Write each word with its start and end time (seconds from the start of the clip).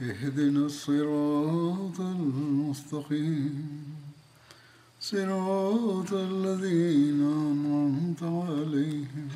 اهدنا 0.00 0.66
الصراط 0.66 2.00
المستقيم 2.00 3.84
صراط 5.00 6.12
الذين 6.12 7.20
أنعمت 7.22 8.22
عليهم 8.22 9.28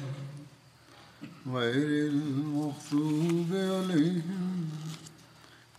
غير 1.46 2.08
المغضوب 2.12 3.50
عليهم 3.52 4.68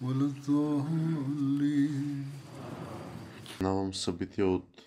ولا 0.02 0.26
الضالين 0.26 2.26
Знавам 3.59 3.94
събития 3.94 4.48
от 4.48 4.82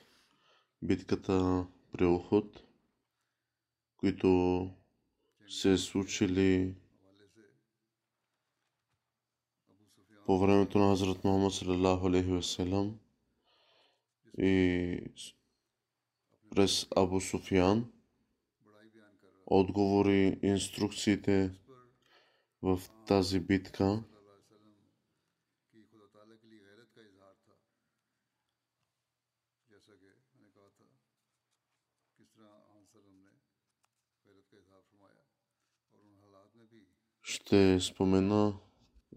битката 0.83 1.65
при 1.93 2.05
Охот, 2.05 2.61
които 3.97 4.71
се 5.49 5.73
е 5.73 5.79
случили 5.79 6.75
по 10.28 10.40
времето 10.40 10.80
на 10.80 10.90
Хазрат 10.90 11.24
Мухаммад 11.24 11.54
салалаху 11.54 12.08
алейхи 12.08 12.32
васелам 12.32 13.00
и 14.38 15.00
през 16.56 16.88
Абу 16.96 17.22
Софиян 17.22 17.92
отговори 19.46 20.40
инструкциите 20.44 21.52
в 22.62 22.82
тази 23.08 23.40
битка. 23.40 24.04
Ще 37.22 37.80
спомена 37.80 38.54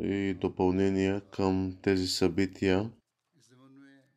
и 0.03 0.35
допълнения 0.35 1.21
към 1.21 1.77
тези 1.83 2.07
събития, 2.07 2.91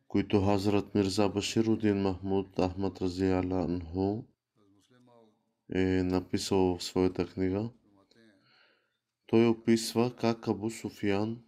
които 0.08 0.40
Хазрат 0.40 0.94
Мирза 0.94 1.28
Баширудин 1.28 2.02
Махмуд 2.02 2.60
Ахмад 2.60 3.02
Рази 3.02 3.26
Анху 3.64 4.22
е 5.74 6.02
написал 6.02 6.76
в 6.78 6.84
своята 6.84 7.26
книга. 7.26 7.70
Той 9.26 9.48
описва 9.48 10.16
как 10.16 10.48
Абу 10.48 10.70
Софиян 10.70 11.38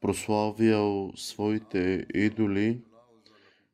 прославял 0.00 1.12
своите 1.16 2.06
идоли, 2.14 2.84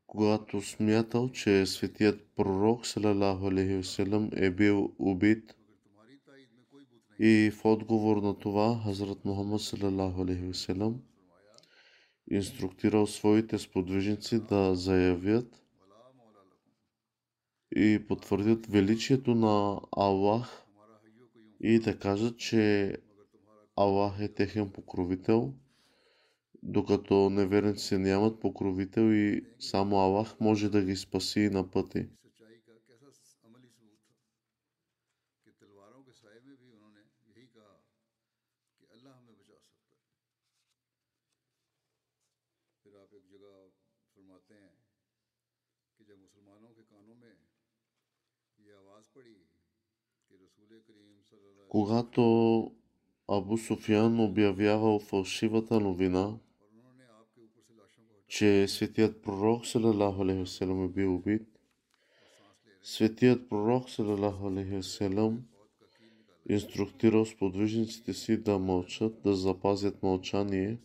когато 0.06 0.62
смятал, 0.62 1.31
че 1.31 1.66
светият 1.66 2.27
пророк 2.37 2.87
е 4.37 4.50
бил 4.50 4.94
убит– 4.99 5.56
и 7.19 7.50
в 7.50 7.64
отговор 7.64 8.16
на 8.16 8.38
това, 8.38 8.80
Хазрат 8.84 9.25
Мухаммад 9.25 9.60
саллаху 9.60 10.25
инструктирал 12.30 13.06
своите 13.06 13.58
сподвижници 13.58 14.38
да 14.38 14.75
заявят 14.75 15.62
и 17.76 18.04
потвърдят 18.08 18.66
величието 18.66 19.34
на 19.34 19.80
Аллах 19.97 20.64
и 21.60 21.78
да 21.78 21.98
кажат, 21.98 22.38
че 22.38 22.97
Аллах 23.76 24.20
е 24.20 24.34
техен 24.34 24.70
покровител, 24.70 25.54
докато 26.62 27.30
неверници 27.30 27.98
нямат 27.98 28.41
покровител 28.41 29.12
и 29.12 29.47
само 29.58 29.97
Аллах 29.97 30.41
може 30.41 30.69
да 30.69 30.82
ги 30.82 30.97
спаси 30.97 31.50
на 31.53 31.70
пъти. 31.70 32.06
Когато 51.69 52.72
Абу 53.28 53.59
Софиян 53.59 54.21
обявявал 54.21 55.00
фалшивата 55.00 55.81
новина, 55.81 56.39
че 58.28 58.69
светият 58.69 59.22
пророк 59.22 59.67
Салалаху 59.67 60.22
Алейхиселам 60.22 60.84
е 60.84 60.89
бил 60.89 61.15
убит, 61.15 61.49
светият 62.83 63.49
пророк 63.49 63.91
Салалаху 63.91 64.47
Алейхиселам 64.47 65.45
инструктирал 66.49 67.25
сподвижниците 67.25 68.12
си 68.15 68.43
да 68.43 68.59
мълчат, 68.59 69.22
да 69.22 69.34
запазят 69.34 70.03
мълчание. 70.03 70.78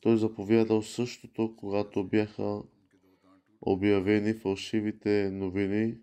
Той 0.00 0.16
заповядал 0.16 0.82
същото, 0.82 1.56
когато 1.56 2.04
бяха 2.04 2.62
обявени 3.60 4.34
фалшивите 4.34 5.30
новини 5.30 5.94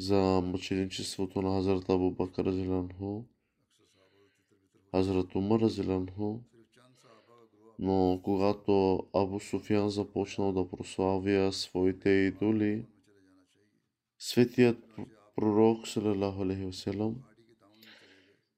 за 0.00 0.40
мъченичеството 0.44 1.42
на 1.42 1.56
Хазрат 1.56 1.88
Абу 1.88 2.10
Бакър 2.10 2.50
Зелянху, 2.50 3.24
Хазрат 4.90 5.34
Умар 5.34 5.68
Зелянху, 5.68 6.38
но 7.78 8.20
когато 8.24 9.06
Абу 9.14 9.40
Суфян 9.40 9.90
започнал 9.90 10.52
да 10.52 10.68
прославя 10.68 11.52
своите 11.52 12.08
идоли, 12.10 12.86
светият 14.18 14.84
пророк 15.36 15.86
وسلم, 16.66 17.14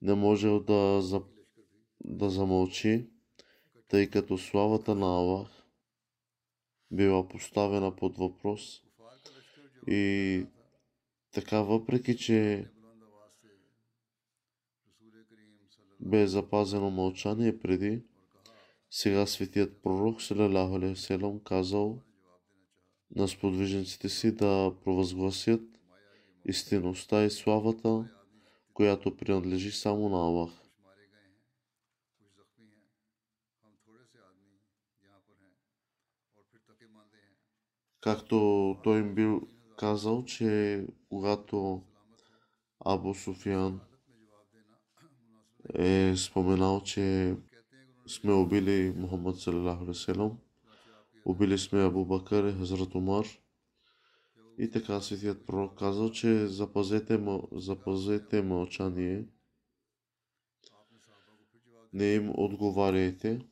не 0.03 0.15
можел 0.15 0.61
да, 0.61 1.03
за, 1.03 1.23
да 2.05 2.31
замълчи, 2.31 3.07
тъй 3.89 4.11
като 4.11 4.39
славата 4.39 4.95
на 4.95 5.07
Аллах 5.07 5.67
била 6.91 7.29
поставена 7.29 7.97
под 7.97 8.19
въпрос 8.19 8.83
и 9.87 10.47
така, 11.33 11.63
въпреки 11.63 12.17
че 12.17 12.69
бе 16.01 16.27
запазено 16.27 16.91
мълчание 16.91 17.59
преди, 17.59 18.03
сега 18.91 19.27
светият 19.27 19.83
пророк 19.83 20.23
Салалаху 20.23 20.97
Селам 20.97 21.41
казал 21.41 22.03
на 23.17 23.29
сподвижниците 23.29 24.09
си 24.09 24.35
да 24.35 24.75
провъзгласят 24.85 25.61
истинността 26.45 27.25
и 27.25 27.31
славата, 27.31 28.11
която 28.75 29.17
принадлежи 29.17 29.71
само 29.71 30.09
на 30.09 30.17
Аллах. 30.17 30.51
Както 38.01 38.77
той 38.85 39.01
им 39.01 39.15
бил 39.15 39.49
казал, 39.83 40.25
че 40.25 40.87
когато 41.09 41.83
Абу 42.85 43.15
Суфиян 43.15 43.81
е 45.75 46.15
споменал, 46.17 46.83
че 46.83 47.37
сме 48.07 48.33
убили 48.33 48.95
Мухаммад 48.97 49.39
Салалаху 49.39 49.85
убили 51.25 51.59
сме 51.59 51.83
Абу 51.85 52.05
Бакар 52.05 52.45
и 52.45 52.53
Хазрат 52.53 52.95
Умар. 52.95 53.27
И 54.59 54.71
така 54.71 55.01
светият 55.01 55.47
пророк 55.47 55.79
казал, 55.79 56.11
че 56.11 56.47
запазете, 56.47 57.21
запазете 57.53 58.43
мълчание, 58.43 59.27
не 61.93 62.15
им 62.15 62.33
отговаряйте. 62.37 63.47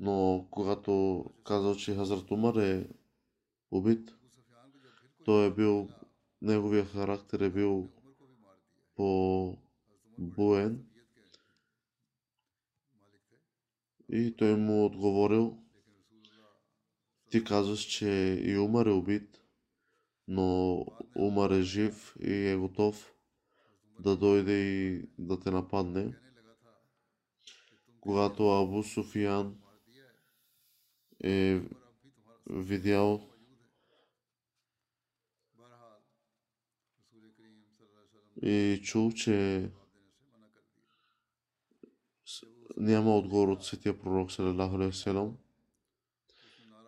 Но 0.00 0.46
когато 0.50 1.24
казал, 1.44 1.74
че 1.74 1.94
Хазрат 1.94 2.30
Умар 2.30 2.54
е 2.54 2.88
убит, 3.70 4.14
той 5.24 5.46
е 5.46 5.50
бил, 5.50 5.88
неговия 6.42 6.84
характер 6.84 7.40
е 7.40 7.50
бил 7.50 7.88
по-буен. 8.94 10.86
И 14.08 14.36
той 14.36 14.56
му 14.56 14.86
отговорил, 14.86 15.58
ти 17.30 17.44
казваш, 17.44 17.80
че 17.80 18.40
и 18.44 18.58
Умар 18.58 18.86
е 18.86 18.90
убит, 18.90 19.40
но 20.28 20.78
Умар 21.16 21.50
е 21.50 21.62
жив 21.62 22.16
и 22.20 22.32
е 22.32 22.56
готов 22.56 23.12
да 24.00 24.16
дойде 24.16 24.52
и 24.52 25.08
да 25.18 25.40
те 25.40 25.50
нападне. 25.50 26.14
Когато 28.00 28.50
Абу 28.50 28.82
Софиян 28.82 29.56
е 31.26 31.62
видял 32.50 33.28
и 38.42 38.80
чул, 38.84 39.12
че 39.12 39.70
няма 42.76 43.16
отговор 43.16 43.48
от 43.48 43.64
светия 43.64 44.00
пророк 44.00 44.32
Салалаху 44.32 45.32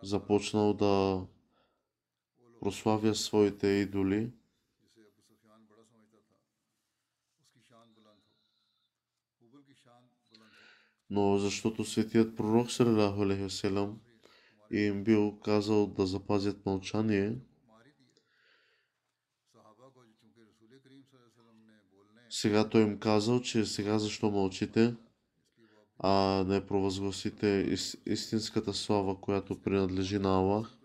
започнал 0.03 0.73
да 0.73 1.25
прославя 2.59 3.15
своите 3.15 3.67
идоли. 3.67 4.31
Но 11.09 11.37
защото 11.37 11.85
светият 11.85 12.35
пророк 12.35 12.71
Салалаху 12.71 13.25
и 14.71 14.79
им 14.79 15.03
бил 15.03 15.39
казал 15.39 15.87
да 15.87 16.05
запазят 16.05 16.65
мълчание. 16.65 17.37
Сега 22.29 22.69
той 22.69 22.81
им 22.81 22.99
казал, 22.99 23.41
че 23.41 23.65
сега 23.65 23.99
защо 23.99 24.31
мълчите, 24.31 24.95
а 25.99 26.43
не 26.47 26.65
провъзгласите 26.65 27.77
истинската 28.05 28.73
слава, 28.73 29.21
която 29.21 29.61
принадлежи 29.61 30.19
на 30.19 30.29
Аллах. 30.29 30.78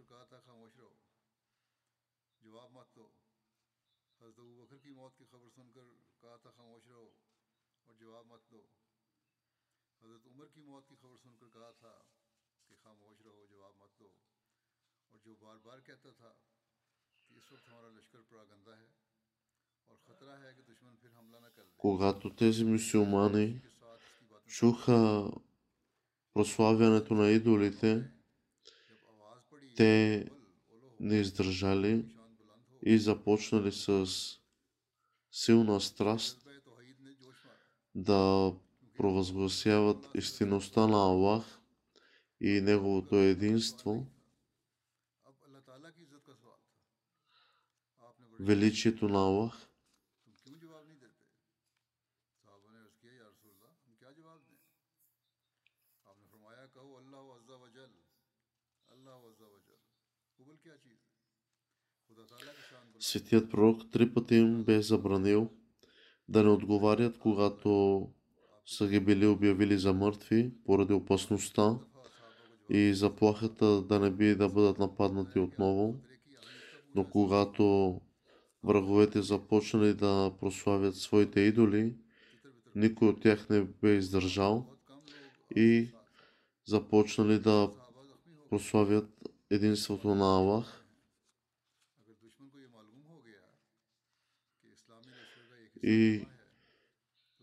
Когато 21.77 22.35
тези 22.35 22.65
мусулмани 22.65 23.61
чуха 24.47 25.31
прославянето 26.35 27.15
на 27.15 27.31
идолите, 27.31 28.11
те 29.77 30.25
не 31.01 31.17
издържали 31.17 32.07
и 32.83 32.99
започнали 32.99 33.73
с 33.73 34.07
силна 35.31 35.81
страст 35.81 36.49
да 37.95 38.53
провъзгласяват 38.97 40.09
истинността 40.15 40.87
на 40.87 40.97
Аллах 40.97 41.61
и 42.41 42.61
Неговото 42.61 43.17
единство. 43.17 44.07
величието 48.41 49.09
на 49.09 49.19
Аллах? 49.19 49.69
Светият 63.01 63.51
пророк 63.51 63.91
три 63.91 64.15
пъти 64.15 64.35
им 64.35 64.65
бе 64.65 64.83
забранил 64.83 65.51
да 66.29 66.45
не 66.45 66.51
отговарят, 66.51 67.19
когато 67.19 68.09
са 68.67 68.89
ги 68.89 69.01
били 69.01 69.27
обявили 69.27 69.79
за 69.79 69.93
мъртви 69.93 70.53
поради 70.65 70.93
опасността 70.93 71.79
и 72.71 72.95
заплахата 72.95 73.83
да 73.83 74.01
не 74.01 74.11
би 74.11 74.35
да 74.35 74.49
бъдат 74.49 74.79
нападнати 74.79 75.39
отново. 75.39 76.01
Но 76.95 77.11
когато 77.11 78.01
враговете 78.65 79.23
започнали 79.23 79.95
да 79.95 80.33
прославят 80.41 80.97
своите 80.97 81.41
идоли, 81.41 81.95
никой 82.75 83.09
от 83.09 83.23
тях 83.23 83.49
не 83.49 83.63
бе 83.63 83.97
издържал 83.97 84.77
и 85.57 85.89
започнали 86.65 87.39
да 87.39 87.71
прославят 88.51 89.09
единството 89.51 90.15
на 90.15 90.25
Аллах. 90.25 90.85
И 95.83 96.27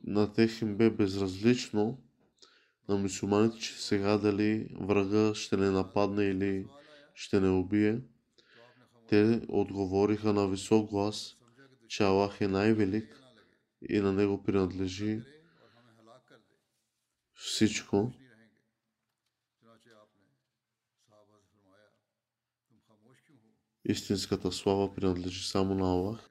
на 0.04 0.34
тех 0.34 0.62
им 0.62 0.78
бе 0.78 0.90
безразлично 0.90 1.98
на 2.90 2.98
мусулманите, 2.98 3.60
че 3.60 3.82
сега 3.82 4.18
дали 4.18 4.76
врага 4.80 5.36
ще 5.36 5.58
не 5.58 5.70
нападне 5.70 6.24
или 6.24 6.68
ще 7.14 7.40
не 7.40 7.50
убие. 7.50 8.02
Те 9.12 9.42
отговориха 9.50 10.34
на 10.34 10.48
висок 10.48 10.90
глас, 10.90 11.38
че 11.88 12.04
Аллах 12.04 12.42
е 12.42 12.48
най-велик 12.48 13.22
и 13.90 14.00
на 14.00 14.14
него 14.14 14.44
принадлежи 14.44 15.22
всичко. 17.34 18.14
Истинската 23.86 24.52
слава 24.52 24.96
принадлежи 24.96 25.48
само 25.48 25.76
на 25.76 25.92
Аллах. 25.92 26.31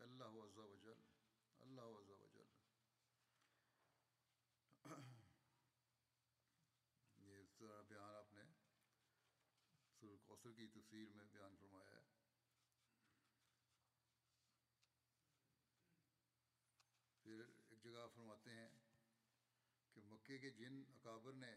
कि 20.30 20.30
मक्के 20.30 20.38
के 20.38 20.50
जिन 20.62 20.74
अकाबर 21.02 21.34
ने 21.34 21.50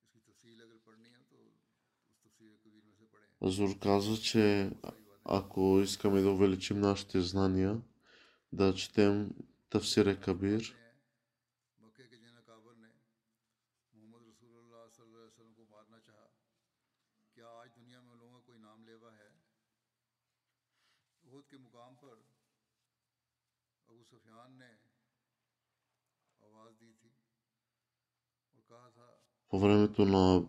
इसकी 0.00 0.20
तफसील 0.24 0.60
अगर 0.64 0.78
पढ़नी 0.88 1.10
है 1.12 1.20
तो 1.28 1.36
उस 1.44 1.56
तफसीर 2.24 2.56
कबीर 2.64 2.82
में 2.88 2.94
से 2.96 3.04
पढ़ें 3.12 3.28
Азур 3.40 3.78
казва, 3.78 4.16
че 4.16 4.72
ако 5.24 5.80
искаме 5.84 6.20
да 6.22 6.30
увеличим 6.30 6.80
нашите 6.80 7.20
знания, 7.20 7.80
да 8.52 8.74
четем 8.74 9.30
Тавсире 9.70 10.16
Кабир. 10.16 10.62
по 29.49 29.59
времето 29.59 30.05
на 30.05 30.47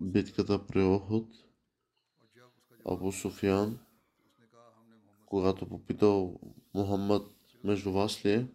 битката 0.00 0.66
при 0.66 0.82
Охот, 0.82 1.28
Абу 2.84 3.12
Софиян, 3.12 3.78
когато 5.26 5.68
попитал 5.68 6.40
Мухаммад 6.74 7.26
между 7.64 7.92
вас 7.92 8.24
ли 8.24 8.32
е, 8.32 8.48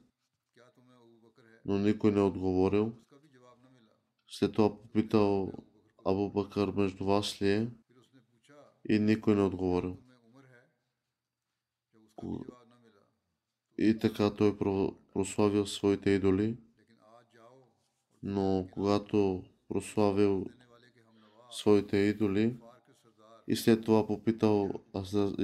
но 1.66 1.80
никой 1.80 2.12
не 2.12 2.20
е 2.20 2.24
отговорил. 2.24 2.94
След 4.28 4.54
това 4.54 4.78
попитал 4.78 5.52
Абу 6.06 6.30
Бакър 6.30 6.72
между 6.72 7.06
вас 7.06 7.42
ли 7.42 7.50
е 7.52 7.72
и 8.90 9.00
никой 9.00 9.36
не 9.36 9.42
е 9.42 9.46
отговорил. 9.46 9.98
И 13.78 14.00
така 14.00 14.34
той 14.34 14.58
прославил 15.14 15.68
своите 15.68 16.10
идоли 16.10 16.58
но 18.24 18.68
когато 18.72 19.44
прославил 19.68 20.46
своите 21.52 21.98
идоли 21.98 22.56
и 23.48 23.56
след 23.56 23.86
това 23.86 24.08
попитал 24.08 24.70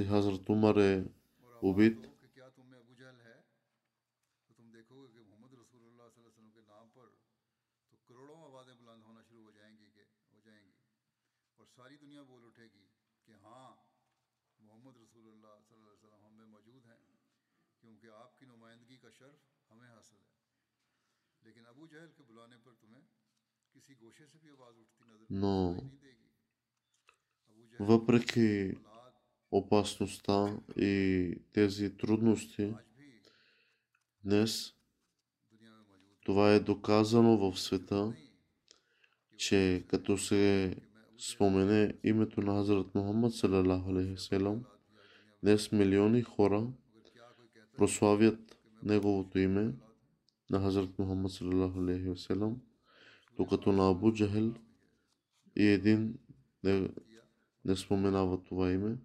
Хазрат 0.08 0.48
Умар 0.48 0.76
е 0.76 1.04
убит, 1.62 2.08
Но 25.30 25.76
въпреки 27.80 28.74
опасността 29.50 30.58
и 30.76 31.34
тези 31.52 31.96
трудности, 31.96 32.74
днес 34.24 34.74
това 36.24 36.52
е 36.52 36.60
доказано 36.60 37.38
в 37.38 37.60
света, 37.60 38.12
че 39.36 39.84
като 39.88 40.18
се 40.18 40.76
спомене 41.18 41.94
името 42.04 42.40
на 42.40 42.60
Азрат 42.60 42.94
Мухаммад, 42.94 43.32
днес 45.42 45.72
милиони 45.72 46.22
хора 46.22 46.66
прославят 47.76 48.58
Неговото 48.82 49.38
име 49.38 49.74
da 50.52 50.62
Hazreti 50.62 51.02
Muhammed 51.02 51.30
sallallahu 51.30 51.80
aleyhi 51.80 52.10
ve 52.10 52.16
sellem 52.16 52.60
докато 53.38 53.72
на 53.72 53.90
Абу 53.90 54.12
Джахел 54.12 54.54
и 55.56 55.66
един 55.66 56.18
не, 56.64 56.90
не 57.64 57.76
споменава 57.76 58.44
това 58.44 58.70
име. 58.72 58.98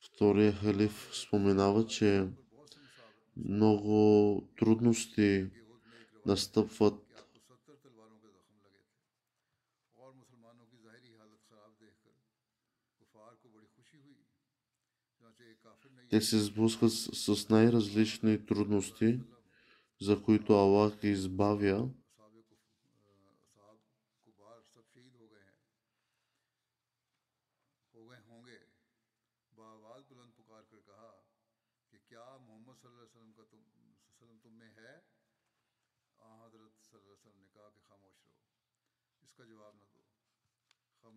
Втория 0.00 0.52
халиф 0.52 1.10
споменава, 1.12 1.86
че 1.86 2.28
много 3.36 4.48
трудности 4.56 5.50
настъпват 6.26 7.25
Те 16.10 16.20
се 16.20 16.38
сблъскват 16.40 16.92
с, 16.92 17.34
с 17.36 17.48
най-различни 17.48 18.46
трудности, 18.46 19.20
за 20.00 20.22
които 20.22 20.52
Аллах 20.52 21.00
ги 21.00 21.08
избавя. 21.08 21.88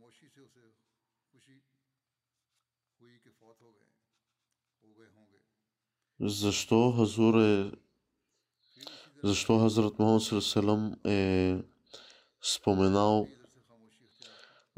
خوشی 0.09 0.29
سے 0.29 0.41
اسے 0.41 0.61
خوشی 1.31 1.57
ہوئی 2.99 3.17
کہ 3.19 3.29
فوت 3.39 3.61
ہو 3.61 3.73
گئے 3.75 3.98
защо 6.21 6.91
Хазур 6.91 7.41
е 7.41 7.71
защо 9.23 9.59
Хазрат 9.59 9.99
Мухаммад 9.99 10.43
Салам 10.43 10.95
е 11.05 11.57
споменал, 12.41 13.27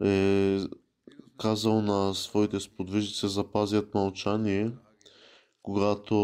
е 0.03 0.60
казал 1.38 1.81
на 1.81 2.13
своите 2.13 2.60
сподвижници 2.60 3.27
запазят 3.27 3.93
мълчание, 3.93 4.72
когато 5.62 6.15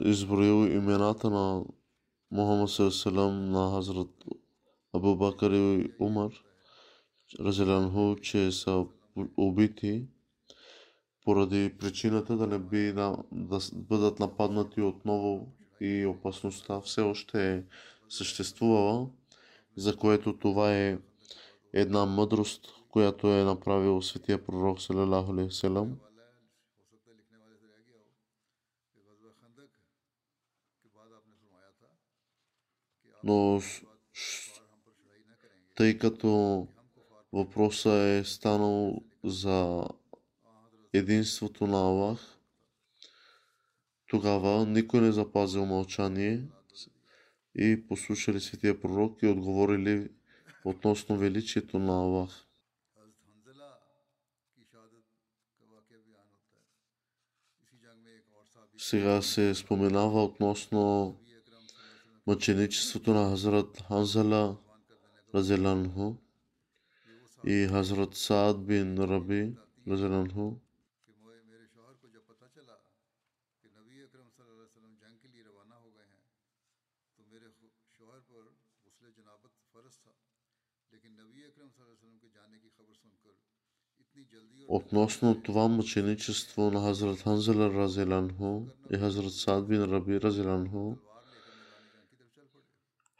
е 0.00 0.08
изброил 0.08 0.66
имената 0.66 1.30
на 1.30 1.64
Мухаммад 2.30 2.92
Салам 2.92 3.50
на 3.50 3.70
Хазрат 3.70 4.24
Абу 4.92 5.16
Бакар 5.16 5.50
и 5.50 5.92
Умар, 6.00 6.32
разелянху, 7.40 8.16
че 8.22 8.52
са 8.52 8.86
убити 9.36 10.08
поради 11.28 11.74
причината 11.78 12.36
да 12.36 12.46
не 12.46 12.58
би 12.58 12.92
да, 12.92 13.16
да 13.32 13.58
бъдат 13.72 14.18
нападнати 14.18 14.80
отново 14.80 15.48
и 15.80 16.06
опасността 16.06 16.80
все 16.80 17.00
още 17.00 17.54
е 17.54 17.62
съществувала, 18.08 19.08
за 19.76 19.96
което 19.96 20.38
това 20.38 20.74
е 20.74 20.98
една 21.72 22.06
мъдрост, 22.06 22.66
която 22.88 23.32
е 23.32 23.44
направил 23.44 24.02
светия 24.02 24.44
пророк 24.44 24.80
Салалаху 24.80 25.32
Алейхиселам. 25.32 25.96
Но 33.24 33.60
тъй 35.76 35.98
като 35.98 36.66
въпросът 37.32 37.92
е 37.92 38.24
станал 38.24 39.02
за 39.24 39.84
единството 40.92 41.66
на 41.66 41.78
Аллах, 41.78 42.38
тогава 44.06 44.66
никой 44.66 45.00
не 45.00 45.12
запазил 45.12 45.66
мълчание 45.66 46.48
и 47.54 47.86
послушали 47.88 48.40
Светия 48.40 48.80
Пророк 48.80 49.22
и 49.22 49.26
отговорили 49.26 50.10
относно 50.64 51.18
величието 51.18 51.78
на 51.78 51.92
Аллах. 51.92 52.44
Сега 58.78 59.22
се 59.22 59.54
споменава 59.54 60.24
относно 60.24 61.14
мъченичеството 62.26 63.14
на 63.14 63.30
Хазрат 63.30 63.82
Ханзала 63.88 64.56
Разеланху 65.34 66.14
и 67.46 67.68
Хазрат 67.70 68.14
Саад 68.14 68.66
бин 68.66 68.98
Раби 68.98 69.54
Разеланху. 69.88 70.67
относно 84.68 85.42
това 85.42 85.68
мъченичество 85.68 86.70
на 86.70 86.80
Хазрат 86.80 87.18
Ханзел 87.18 87.54
Разеланху 87.54 88.60
и 88.92 88.96
Хазрат 88.96 89.32
Сад 89.32 89.68
бин 89.68 89.84
Раби 89.84 90.20
Разеланху. 90.20 90.96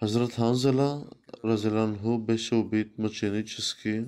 Хазрат 0.00 0.32
Ханзела 0.32 1.10
Разеланху 1.44 2.18
беше 2.18 2.54
убит 2.54 2.98
мъченически 2.98 4.04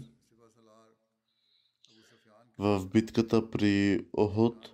в 2.59 2.87
битката 2.93 3.51
при 3.51 4.07
Охот, 4.13 4.71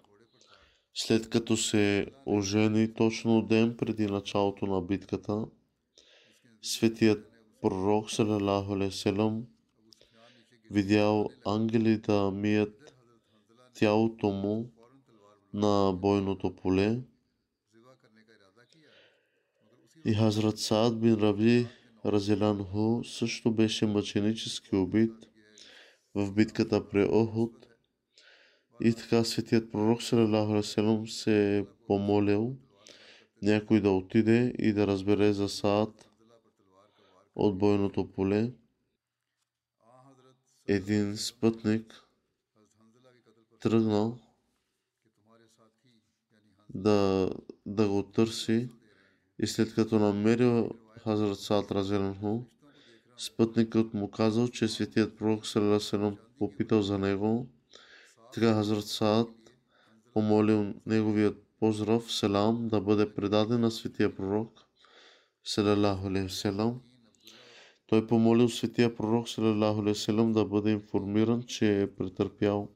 след 0.95 1.31
като 1.31 1.57
се 1.57 2.07
ожени 2.27 2.95
точно 2.95 3.43
ден 3.43 3.77
преди 3.77 4.07
началото 4.07 4.67
на 4.67 4.83
битката. 4.83 5.45
Светият 6.63 7.31
пророк 7.63 8.11
Салалаху 8.11 8.73
Алейхи 8.73 8.99
видял 10.71 11.29
ангели 11.47 11.99
да 11.99 12.31
мият 12.31 12.95
тялото 13.75 14.27
му 14.27 14.71
на 15.55 15.93
бойното 15.93 16.57
поле. 16.57 17.01
И 20.05 20.15
Хазрат 20.15 20.59
Саад 20.59 21.01
бин 21.01 21.15
Раби 21.15 21.67
Разелян 22.05 22.65
Ху 22.65 23.05
също 23.05 23.53
беше 23.53 23.87
мъченически 23.87 24.77
убит 24.77 25.15
в 26.15 26.33
битката 26.33 26.89
при 26.89 27.05
Охот. 27.05 27.67
И 28.81 28.95
така 28.95 29.25
светият 29.25 29.73
пророк 29.73 30.03
Салалаху 30.03 31.07
се 31.07 31.59
е 31.59 31.65
помолил 31.87 32.57
някой 33.43 33.81
да 33.81 33.91
отиде 33.91 34.55
и 34.59 34.73
да 34.73 34.87
разбере 34.87 35.33
за 35.33 35.49
Саад 35.49 36.11
от 37.35 37.59
бойното 37.59 38.13
поле 38.13 38.51
един 40.69 41.17
спътник 41.17 42.03
тръгнал 43.61 44.19
да, 46.75 47.31
да 47.67 47.89
го 47.89 48.03
търси 48.03 48.69
и 49.39 49.47
след 49.47 49.75
като 49.75 49.99
намерил 49.99 50.71
Хазрат 51.03 51.39
Саад 51.39 51.71
Разернху, 51.71 52.43
спътникът 53.17 53.95
му 53.95 54.11
казал, 54.11 54.49
че 54.49 54.69
светият 54.69 55.19
пророк 55.19 55.47
Саласелом 55.47 56.17
попитал 56.39 56.83
за 56.83 56.99
него. 56.99 57.47
Така 58.35 58.55
Хазрат 58.55 58.87
Саад 58.87 59.29
помолил 60.13 60.75
неговият 60.87 61.47
поздрав, 61.61 62.13
селам, 62.13 62.69
да 62.69 62.81
бъде 62.81 63.15
предаден 63.15 63.61
на 63.61 63.71
светия 63.71 64.17
пророк. 64.17 64.53
Салалаху 65.45 66.07
алейхи 66.07 66.35
той 67.87 68.07
помолил 68.07 68.49
светия 68.49 68.97
пророк 68.97 69.29
селем 69.95 70.33
да 70.33 70.45
бъде 70.45 70.71
информиран, 70.71 71.43
че 71.43 71.83
е 71.83 71.95
претърпял 71.95 72.69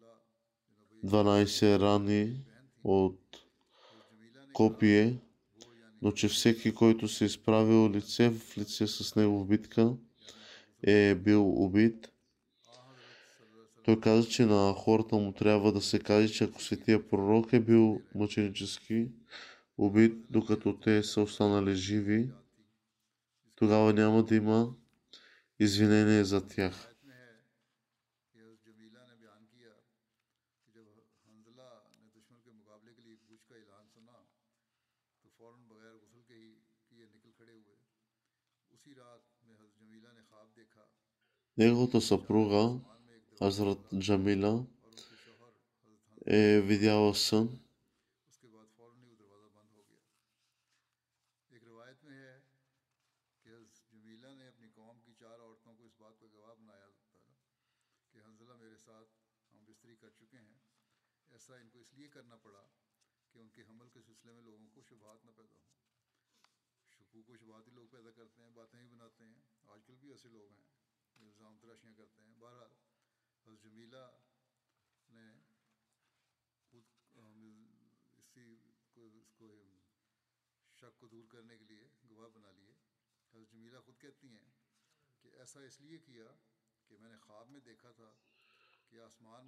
12 1.04 1.78
рани 1.80 2.44
от 2.84 3.20
копие, 4.52 5.18
но 6.02 6.12
че 6.12 6.28
всеки, 6.28 6.74
който 6.74 7.08
се 7.08 7.24
е 7.24 7.26
изправил 7.26 7.90
лице 7.90 8.30
в 8.30 8.58
лице 8.58 8.86
с 8.86 9.16
него 9.16 9.38
в 9.38 9.46
битка, 9.46 9.96
е 10.82 11.14
бил 11.14 11.64
убит. 11.64 12.12
Той 13.84 14.00
каза, 14.00 14.28
че 14.28 14.46
на 14.46 14.72
хората 14.72 15.16
му 15.16 15.32
трябва 15.32 15.72
да 15.72 15.80
се 15.80 15.98
каже, 15.98 16.28
че 16.28 16.44
ако 16.44 16.62
светия 16.62 17.08
пророк 17.08 17.52
е 17.52 17.60
бил 17.60 18.00
мъченически 18.14 19.08
убит, 19.78 20.16
докато 20.30 20.78
те 20.78 21.02
са 21.02 21.22
останали 21.22 21.74
живи, 21.74 22.30
тогава 23.56 23.92
няма 23.92 24.22
да 24.22 24.34
има 24.34 24.74
извинение 25.60 26.24
за 26.24 26.46
тях. 26.48 26.86
Неговата 41.58 42.00
съпруга, 42.00 42.80
Азрат 43.40 43.78
Джамила, 43.98 44.64
е 46.26 46.60
видяла 46.60 47.14
сън, 47.14 47.60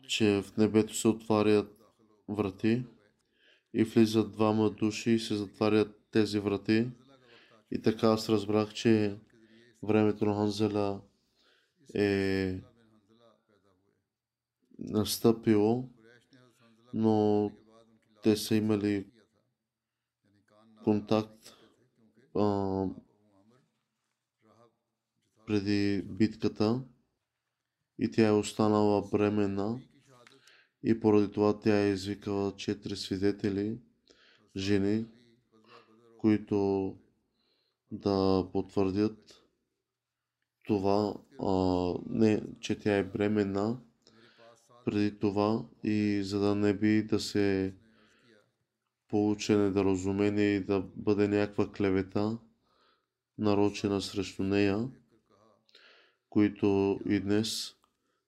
че 0.08 0.42
в 0.42 0.56
небето 0.56 0.94
се 0.94 1.08
отварят 1.08 1.82
врати 2.28 2.84
и 3.74 3.84
влизат 3.84 4.32
двама 4.32 4.70
души 4.70 5.10
и 5.10 5.18
се 5.18 5.36
затварят 5.36 6.00
тези 6.10 6.38
врати. 6.38 6.90
И 7.70 7.82
така 7.82 8.06
аз 8.06 8.28
разбрах, 8.28 8.74
че 8.74 9.16
времето 9.82 10.24
на 10.24 10.34
Ханзела 10.34 11.02
е 11.94 12.60
настъпило, 14.78 15.88
но 16.94 17.50
те 18.22 18.36
са 18.36 18.54
имали 18.54 19.06
контакт 20.84 21.54
а, 22.34 22.86
преди 25.46 26.02
битката 26.02 26.82
и 27.98 28.10
тя 28.10 28.26
е 28.26 28.32
останала 28.32 29.08
бременна 29.10 29.80
и 30.82 31.00
поради 31.00 31.32
това 31.32 31.58
тя 31.58 31.80
е 31.80 31.90
извикала 31.90 32.56
четири 32.56 32.96
свидетели, 32.96 33.78
жени, 34.56 35.06
които 36.18 36.96
да 37.90 38.48
потвърдят 38.52 39.41
това, 40.64 41.14
а, 41.42 41.94
не, 42.06 42.42
че 42.60 42.78
тя 42.78 42.96
е 42.96 43.04
бременна 43.04 43.78
преди 44.84 45.18
това 45.18 45.64
и 45.84 46.22
за 46.22 46.40
да 46.40 46.54
не 46.54 46.74
би 46.78 47.02
да 47.02 47.20
се 47.20 47.74
получи 49.08 49.54
недоразумение 49.54 50.56
и 50.56 50.64
да 50.64 50.80
бъде 50.96 51.28
някаква 51.28 51.72
клевета, 51.72 52.38
нарочена 53.38 54.00
срещу 54.00 54.42
нея, 54.42 54.88
които 56.28 57.00
и 57.08 57.20
днес 57.20 57.74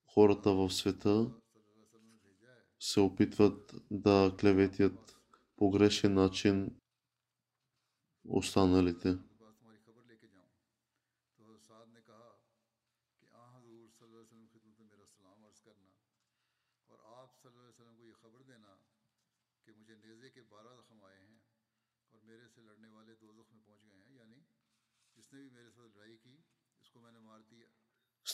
хората 0.06 0.52
в 0.52 0.70
света 0.70 1.30
се 2.80 3.00
опитват 3.00 3.74
да 3.90 4.34
клеветят 4.40 5.16
по 5.56 5.70
грешен 5.70 6.14
начин 6.14 6.70
останалите. 8.28 9.18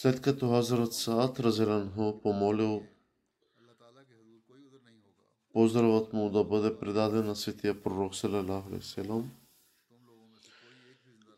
След 0.01 0.21
като 0.21 0.49
Хазрат 0.49 0.93
Саад 0.93 1.41
Разеранху 1.41 2.21
помолил 2.21 2.83
поздравът 5.53 6.13
му 6.13 6.31
да 6.31 6.45
бъде 6.45 6.79
предаден 6.79 7.27
на 7.27 7.37
светия 7.37 7.83
пророк 7.83 8.15
Салалаху 8.15 8.81
Селам, 8.81 9.31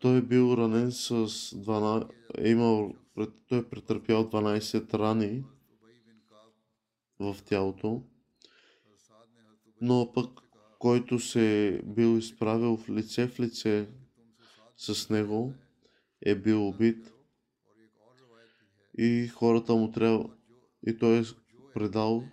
той 0.00 0.18
е 0.18 0.22
бил 0.22 0.54
ранен 0.58 0.92
с 0.92 1.26
12, 1.26 2.08
е 2.38 2.48
имал, 2.48 2.94
той 3.48 3.58
е 3.58 3.68
претърпял 3.68 4.30
12 4.30 4.94
рани 4.94 5.44
в 7.20 7.36
тялото, 7.44 8.02
но 9.80 10.12
пък 10.12 10.40
който 10.78 11.18
се 11.18 11.68
е 11.68 11.82
бил 11.82 12.18
изправил 12.18 12.76
в 12.76 12.88
лице 12.88 13.26
в 13.26 13.40
лице 13.40 13.88
с 14.76 15.10
него, 15.10 15.54
е 16.20 16.34
бил 16.34 16.68
убит 16.68 17.12
и 18.98 19.28
хората 19.28 19.74
му 19.74 19.92
трябва 19.92 20.30
и 20.86 20.98
той 20.98 21.18
е 21.18 21.24
предал, 21.74 22.24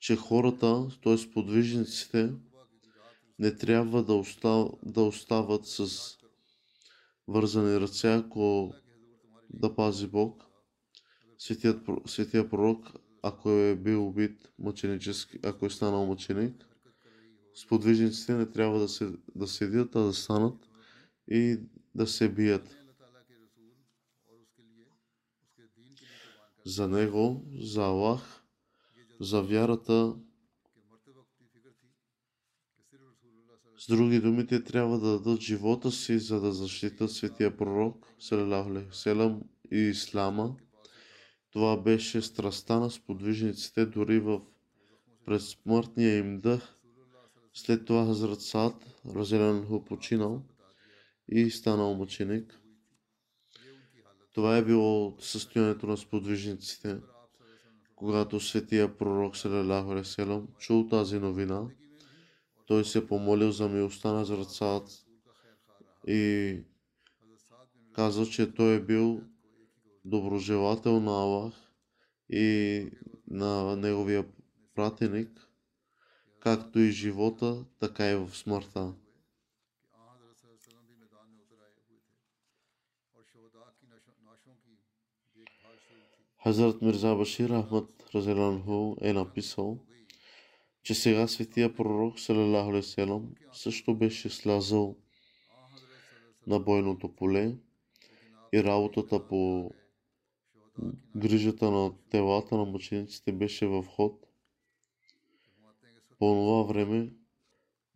че 0.00 0.16
хората, 0.16 0.88
т.е. 1.02 1.32
подвижниците, 1.32 2.32
не 3.38 3.56
трябва 3.56 4.02
да, 4.04 4.14
остав, 4.14 4.68
да 4.82 5.02
остават 5.02 5.66
с 5.66 5.88
вързани 7.28 7.80
ръце, 7.80 8.14
ако 8.14 8.74
да 9.50 9.74
пази 9.74 10.06
Бог. 10.06 10.42
Светият, 11.38 11.88
светия 12.06 12.50
пророк, 12.50 12.92
ако 13.22 13.50
е 13.50 13.76
бил 13.76 14.08
убит 14.08 14.48
мъченически, 14.58 15.38
ако 15.42 15.66
е 15.66 15.70
станал 15.70 16.06
мъченик, 16.06 16.66
сподвижниците 17.54 18.34
не 18.34 18.50
трябва 18.50 18.78
да, 18.78 18.88
се, 18.88 19.12
да 19.34 19.46
седят, 19.46 19.96
а 19.96 20.00
да 20.00 20.12
станат 20.12 20.68
и 21.30 21.60
да 21.94 22.06
се 22.06 22.28
бият. 22.28 22.76
за 26.66 26.88
него, 26.88 27.44
за 27.60 27.82
Аллах, 27.82 28.44
за 29.20 29.42
вярата. 29.42 30.16
С 33.78 33.86
други 33.86 34.20
думи, 34.20 34.46
те 34.46 34.64
трябва 34.64 34.98
да 34.98 35.10
дадат 35.10 35.40
живота 35.40 35.90
си, 35.90 36.18
за 36.18 36.40
да 36.40 36.52
защитат 36.52 37.10
светия 37.10 37.56
пророк, 37.56 38.06
селам 38.92 39.42
и 39.72 39.76
Ислама. 39.76 40.56
Това 41.50 41.76
беше 41.76 42.22
страста 42.22 42.80
на 42.80 42.90
сподвижниците 42.90 43.86
дори 43.86 44.18
в 44.18 44.40
предсмъртния 45.24 46.18
им 46.18 46.40
дъх. 46.40 46.78
След 47.54 47.84
това 47.84 48.06
Хазрат 48.06 48.40
Саад, 48.40 48.86
разделен 49.14 49.80
починал 49.88 50.42
и 51.28 51.50
станал 51.50 51.94
мъченик. 51.94 52.60
Това 54.36 54.56
е 54.56 54.64
било 54.64 55.16
състоянието 55.20 55.86
на 55.86 55.96
сподвижниците. 55.96 56.98
Когато 57.94 58.40
светия 58.40 58.98
пророк, 58.98 59.36
салалаху 59.36 59.90
алейхи 59.90 60.10
селам, 60.10 60.48
чул 60.58 60.88
тази 60.88 61.18
новина, 61.18 61.68
той 62.66 62.84
се 62.84 63.06
помолил 63.06 63.50
за 63.50 63.68
милостта 63.68 64.12
на 64.12 64.44
Саад 64.44 64.88
и 66.06 66.60
каза, 67.92 68.26
че 68.26 68.54
той 68.54 68.74
е 68.74 68.80
бил 68.80 69.20
доброжелател 70.04 71.00
на 71.00 71.10
Аллах 71.10 71.54
и 72.30 72.88
на 73.28 73.76
неговия 73.76 74.24
пратеник, 74.74 75.48
както 76.40 76.78
и 76.78 76.90
живота, 76.90 77.64
така 77.80 78.10
и 78.10 78.14
в 78.14 78.30
смъртта. 78.34 78.94
Хазрат 86.46 86.82
Мирза 86.82 87.14
Башир 87.14 87.50
Ахмад 87.50 87.90
Разеланху 88.14 88.96
е 89.00 89.12
написал, 89.12 89.78
че 90.82 90.94
сега 90.94 91.28
светия 91.28 91.74
пророк 91.74 92.20
Салалаху 92.20 92.82
Селам 92.82 93.34
също 93.52 93.94
беше 93.94 94.30
слязал 94.30 94.96
на 96.46 96.60
бойното 96.60 97.08
поле 97.16 97.56
и 98.52 98.64
работата 98.64 99.26
по 99.28 99.70
грижата 101.16 101.70
на 101.70 101.92
телата 102.10 102.56
на 102.56 102.64
мъчениците 102.64 103.32
беше 103.32 103.66
в 103.66 103.84
ход. 103.84 104.26
По 106.18 106.26
това 106.26 106.62
време 106.62 107.12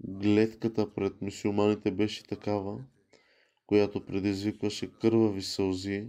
гледката 0.01 0.95
пред 0.95 1.23
мусулманите 1.23 1.91
беше 1.91 2.25
такава, 2.25 2.85
която 3.67 4.07
предизвикваше 4.07 4.93
кървави 4.93 5.43
сълзи 5.43 6.07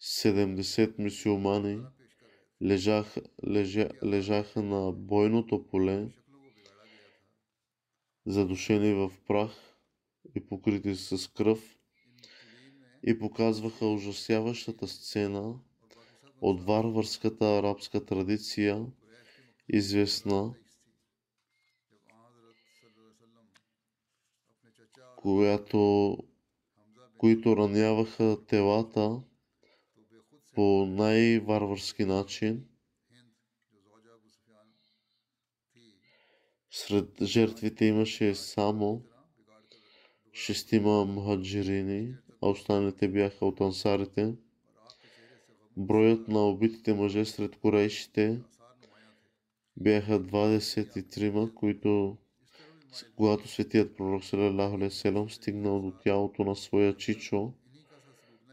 70 0.00 0.98
мусулмани 0.98 1.82
лежах, 2.62 3.16
лежа, 3.46 3.88
лежаха 4.04 4.62
на 4.62 4.92
бойното 4.92 5.66
поле, 5.66 6.08
задушени 8.26 8.94
в 8.94 9.12
прах 9.26 9.50
и 10.34 10.46
покрити 10.46 10.94
с 10.94 11.32
кръв 11.32 11.78
и 13.06 13.18
показваха 13.18 13.86
ужасяващата 13.86 14.88
сцена 14.88 15.54
от 16.40 16.62
варварската 16.62 17.58
арабска 17.58 18.04
традиция, 18.04 18.86
известна, 19.68 20.54
която, 25.16 26.16
които 27.18 27.56
раняваха 27.56 28.46
телата 28.46 29.22
по 30.54 30.86
най-варварски 30.86 32.04
начин 32.04 32.64
Сред 36.70 37.22
жертвите 37.22 37.84
имаше 37.84 38.34
само 38.34 39.02
шестима 40.32 41.04
мухаджирини, 41.04 42.14
а 42.42 42.48
останалите 42.48 43.08
бяха 43.08 43.46
от 43.46 43.60
ансарите. 43.60 44.34
Броят 45.76 46.28
на 46.28 46.48
убитите 46.48 46.94
мъже 46.94 47.24
сред 47.24 47.56
корейшите 47.56 48.40
бяха 49.76 50.20
23, 50.20 51.54
които 51.54 52.16
когато 53.16 53.48
светият 53.48 53.96
пророк 53.96 54.24
Салалаху 54.24 54.90
Селам 54.90 55.30
стигнал 55.30 55.80
до 55.80 55.90
тялото 55.90 56.44
на 56.44 56.56
своя 56.56 56.96
чичо 56.96 57.52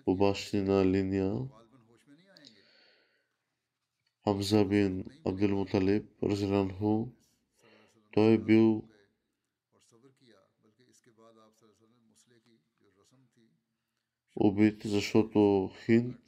по 0.05 0.15
бащина 0.15 0.85
линия, 0.85 1.37
Абза 4.29 4.65
бин 4.65 5.05
Абдул 5.25 5.57
Муталиб, 5.57 6.05
Разранху, 6.23 7.07
той 8.11 8.37
бил 8.37 8.83
убит, 14.35 14.81
защото 14.85 15.71
Хинд, 15.85 16.19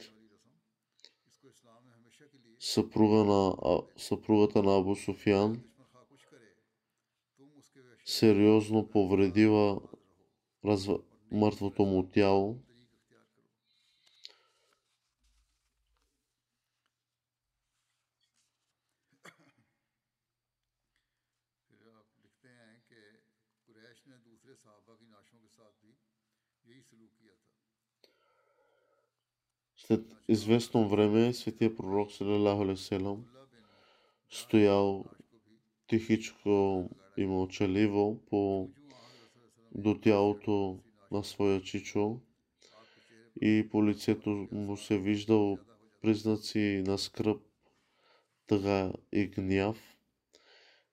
съпруга 2.59 3.23
на, 3.23 3.55
съпругата 3.97 4.63
на 4.63 4.77
Абу 4.77 4.95
Софиян, 4.95 5.63
сериозно 8.05 8.89
повредила 8.89 9.81
разв... 10.65 10.91
мъртвото 11.31 11.85
му 11.85 12.09
тяло. 12.09 12.59
известно 30.29 30.89
време 30.89 31.33
светия 31.33 31.75
пророк 31.75 32.11
Селам 32.75 33.25
стоял 34.29 35.05
тихичко 35.87 36.89
и 37.17 37.25
мълчаливо 37.25 38.21
по, 38.29 38.69
до 39.71 39.99
тялото 39.99 40.79
на 41.11 41.23
своя 41.23 41.61
чичо 41.61 42.21
и 43.41 43.69
по 43.71 43.85
лицето 43.85 44.47
му 44.51 44.77
се 44.77 44.97
виждал 44.97 45.57
признаци 46.01 46.83
на 46.87 46.97
скръп, 46.97 47.41
тъга 48.47 48.93
и 49.11 49.27
гняв. 49.27 49.97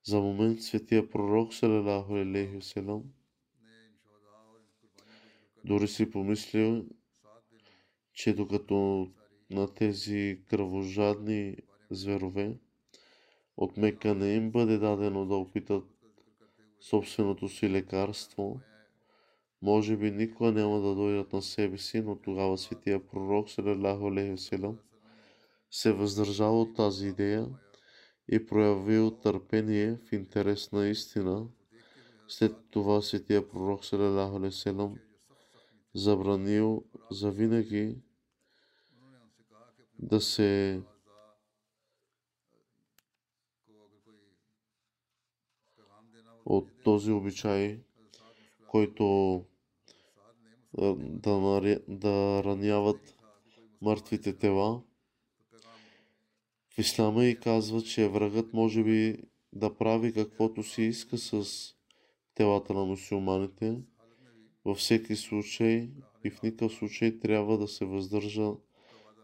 За 0.05 0.21
момент 0.21 0.63
светия 0.63 1.11
пророк 1.11 1.55
Салалаху 1.55 2.15
Алейхи 2.15 2.81
дори 5.65 5.89
си 5.89 6.11
помислил, 6.11 6.87
че 8.13 8.35
докато 8.35 9.09
на 9.51 9.75
тези 9.75 10.41
кръвожадни 10.51 11.57
зверове, 11.91 12.57
от 13.57 13.77
Мека 13.77 14.15
не 14.15 14.35
им 14.35 14.51
бъде 14.51 14.79
дадено 14.79 15.27
да 15.27 15.35
опитат 15.35 15.85
собственото 16.81 17.49
си 17.49 17.71
лекарство, 17.71 18.61
може 19.63 19.97
би 19.97 20.11
никога 20.11 20.53
няма 20.53 20.81
да 20.81 20.95
дойдат 20.95 21.33
на 21.33 21.43
себе 21.43 21.79
си, 21.79 22.01
но 22.01 22.17
тогава 22.17 22.59
светия 22.59 23.07
пророк 23.07 23.51
Салалаху 23.51 24.07
Алейхиселам 24.07 24.79
се 25.71 25.93
въздържал 25.93 26.61
от 26.61 26.77
тази 26.77 27.09
идея 27.09 27.47
и 28.33 28.47
проявил 28.47 29.11
търпение 29.11 29.97
в 29.97 30.13
интерес 30.13 30.73
на 30.73 30.89
истина. 30.89 31.47
След 32.29 32.57
това 32.71 33.03
светия 33.03 33.49
пророк 33.49 33.85
Салалаху 33.85 34.37
Алейхиселам 34.37 34.97
забранил 35.95 36.85
завинаги 37.11 37.97
да 39.99 40.21
се 40.21 40.81
от 46.45 46.69
този 46.85 47.13
обичай, 47.13 47.81
който 48.69 49.45
да, 50.79 51.61
да 51.89 52.43
раняват 52.45 53.17
мъртвите 53.81 54.37
тела. 54.37 54.83
В 56.75 56.79
Ислама 56.79 57.25
и 57.25 57.41
казва, 57.41 57.83
че 57.83 58.09
врагът 58.09 58.53
може 58.53 58.85
би 58.85 59.23
да 59.53 59.77
прави 59.77 60.13
каквото 60.13 60.63
си 60.63 60.83
иска 60.83 61.19
с 61.19 61.45
телата 62.35 62.75
на 62.75 62.85
мусулманите. 62.85 63.81
Във 64.65 64.79
всеки 64.79 65.17
случай 65.17 65.91
и 66.25 66.31
в 66.31 66.43
никакъв 66.43 66.73
случай 66.73 67.19
трябва 67.19 67.59
да 67.59 67.69
се 67.69 67.85
въздържа 67.85 68.53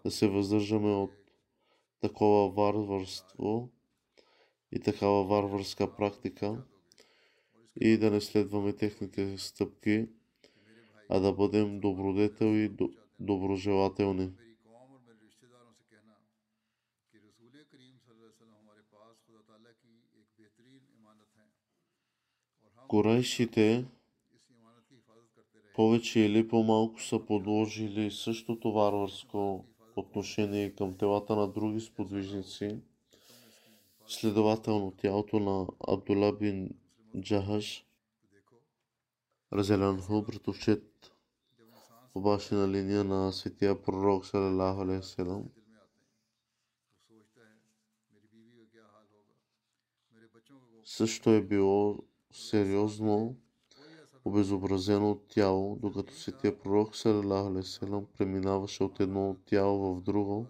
да 0.04 0.10
се 0.10 0.28
въздържаме 0.28 0.94
от 0.94 1.12
такова 2.00 2.50
варварство 2.50 3.70
и 4.72 4.80
такава 4.80 5.24
варварска 5.24 5.96
практика 5.96 6.64
и 7.80 7.98
да 7.98 8.10
не 8.10 8.20
следваме 8.20 8.72
техните 8.72 9.38
стъпки, 9.38 10.08
а 11.08 11.20
да 11.20 11.32
бъдем 11.32 11.80
добродетели 11.80 12.64
и 12.64 12.88
доброжелателни. 13.20 14.32
Корайшите 22.88 23.84
повече 25.74 26.20
или 26.20 26.48
по-малко 26.48 27.02
са 27.02 27.26
подложили 27.26 28.10
същото 28.10 28.72
варварско 28.72 29.64
отношение 29.96 30.74
към 30.74 30.96
телата 30.98 31.36
на 31.36 31.48
други 31.48 31.80
сподвижници. 31.80 32.80
Следователно, 34.06 34.92
тялото 34.96 35.40
на 35.40 35.66
Абдула 35.88 36.32
бин 36.32 36.70
Джахаш 37.20 37.86
разелян 39.52 40.02
братовчет 40.26 41.12
обаче 42.14 42.54
на 42.54 42.68
линия 42.68 43.04
на 43.04 43.32
светия 43.32 43.82
пророк 43.82 44.26
салалаху 44.26 44.80
алейхи 44.80 45.22
също 50.84 51.30
е 51.30 51.42
било 51.42 51.98
сериозно 52.32 53.36
обезобразено 54.24 55.18
тяло, 55.28 55.76
докато 55.76 56.14
светия 56.14 56.58
пророк, 56.58 56.96
салям, 56.96 58.06
преминаваше 58.18 58.84
от 58.84 59.00
едно 59.00 59.36
тяло 59.46 59.94
в 59.94 60.02
друго. 60.02 60.46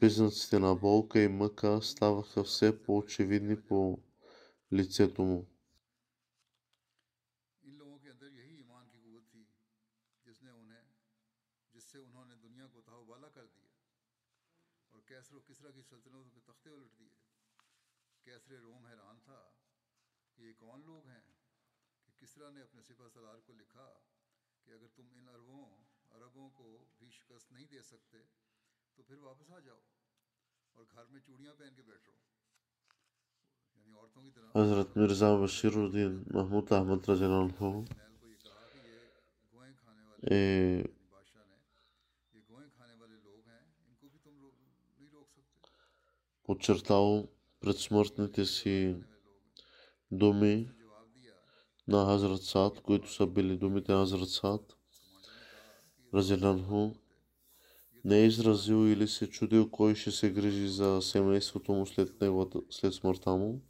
Признаците 0.00 0.58
на 0.58 0.74
болка 0.74 1.22
и 1.22 1.28
мъка 1.28 1.82
ставаха 1.82 2.44
все 2.44 2.82
по-очевидни 2.82 3.56
по 3.56 3.98
лицето 4.72 5.22
му. 5.22 5.44
ने 22.41 22.61
अपने 22.61 22.81
सिपा 22.81 23.07
सलार 23.13 23.41
को 23.45 23.53
लिखा 23.53 23.85
कि 24.65 24.71
अगर 24.73 24.89
तुम 24.97 25.05
इन 25.13 25.27
अरबों 25.29 25.65
अरबों 26.11 26.49
को 26.49 26.69
भी 26.97 27.09
शिकस्त 27.11 27.51
नहीं 27.53 27.65
दे 27.67 27.81
सकते 27.83 28.21
तो 28.97 29.03
फिर 29.03 29.17
वापस 29.21 29.51
आ 29.51 29.59
जाओ 29.61 29.81
और 30.75 30.83
घर 30.87 31.05
में 31.13 31.19
चूड़ियाँ 31.21 31.53
पहन 31.53 31.75
के 31.75 31.83
बैठो 31.83 32.13
यानी 33.75 33.93
औरतों 33.93 34.21
की 34.23 34.31
तरह 34.31 34.57
Hazrat 34.57 34.97
Mirza 34.97 35.29
Bashiruddin 35.37 36.15
Mahmud 36.33 36.73
Ahmad 36.73 37.01
Rajalanhu 37.05 37.69
nail 37.93 38.15
को 38.17 38.27
ये 38.27 38.37
कहा 38.41 38.65
कि 38.73 38.81
ये 38.81 38.99
गोएं 39.53 39.73
खाने 39.75 40.03
वाले 40.03 40.33
е 40.33 40.41
यानी 40.81 41.07
बादशाह 41.13 41.43
ने 41.45 41.57
ये 42.33 42.41
गोएं 42.49 42.69
खाने 42.71 42.95
वाले 42.95 43.17
लोग 43.21 43.41
हैं 43.47 43.61
इनको 43.87 44.09
भी 44.09 44.19
तुम 44.25 44.41
रो- 44.41 44.55
नहीं 44.97 45.09
रोक 45.11 45.29
सकते 45.29 45.55
подчертал 46.49 47.07
пред 47.61 47.77
смъртните 47.79 48.43
си 48.47 48.75
वाले 48.87 49.19
लोग 49.21 49.39
हैं। 49.45 50.19
думи 50.19 50.55
जवाब 50.55 50.73
दिया 50.73 50.80
на 51.88 52.06
Хазрат 52.06 52.42
Саад, 52.42 52.80
които 52.80 53.12
са 53.12 53.26
били 53.26 53.56
думите 53.56 53.92
на 53.92 53.98
Хазрат 53.98 54.28
Саад, 54.28 54.76
Разиланху, 56.14 56.90
не 58.04 58.18
е 58.18 58.26
изразил 58.26 58.88
или 58.88 59.08
се 59.08 59.30
чудил 59.30 59.70
кой 59.70 59.94
ще 59.94 60.10
се 60.10 60.30
грижи 60.30 60.68
за 60.68 61.02
семейството 61.02 61.72
му 61.72 61.86
след, 61.86 62.20
неговата, 62.20 62.60
след 62.70 62.94
смъртта 62.94 63.30
му. 63.30 63.60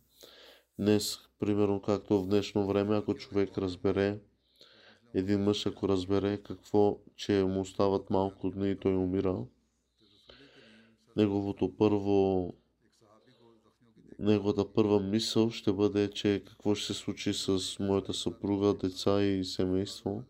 Днес, 0.79 1.19
примерно 1.39 1.83
както 1.83 2.23
в 2.23 2.27
днешно 2.27 2.67
време, 2.67 2.97
ако 2.97 3.15
човек 3.15 3.59
разбере, 3.59 4.19
един 5.15 5.43
мъж 5.43 5.67
ако 5.67 5.89
разбере 5.89 6.43
какво, 6.43 6.99
че 7.17 7.45
му 7.45 7.61
остават 7.61 8.11
малко 8.11 8.51
дни 8.51 8.71
и 8.71 8.79
той 8.79 8.95
умира, 8.95 9.45
неговото 11.17 11.77
първо 11.77 12.55
неговата 14.19 14.73
първа 14.73 15.01
мисъл 15.01 15.51
ще 15.51 15.73
бъде, 15.73 16.11
че 16.11 16.43
какво 16.47 16.75
ще 16.75 16.87
се 16.87 16.95
случи 16.95 17.35
с 17.35 17.79
моята 17.81 18.15
съпруга, 18.15 18.75
деца 18.75 19.23
и 19.23 19.45
семейство. 19.45 20.23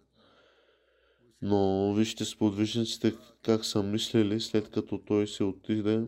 Но 1.43 1.95
вижте 1.95 2.25
сподвижниците 2.25 3.15
как 3.43 3.65
са 3.65 3.83
мислили 3.83 4.41
след 4.41 4.71
като 4.71 4.99
той 4.99 5.27
се 5.27 5.45
отиде. 5.45 6.07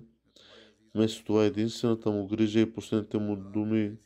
Вместо 0.94 1.24
това 1.24 1.44
единствената 1.44 2.10
му 2.10 2.26
грижа 2.26 2.60
и 2.60 2.72
последните 2.72 3.18
му 3.18 3.36
думи 3.36 3.96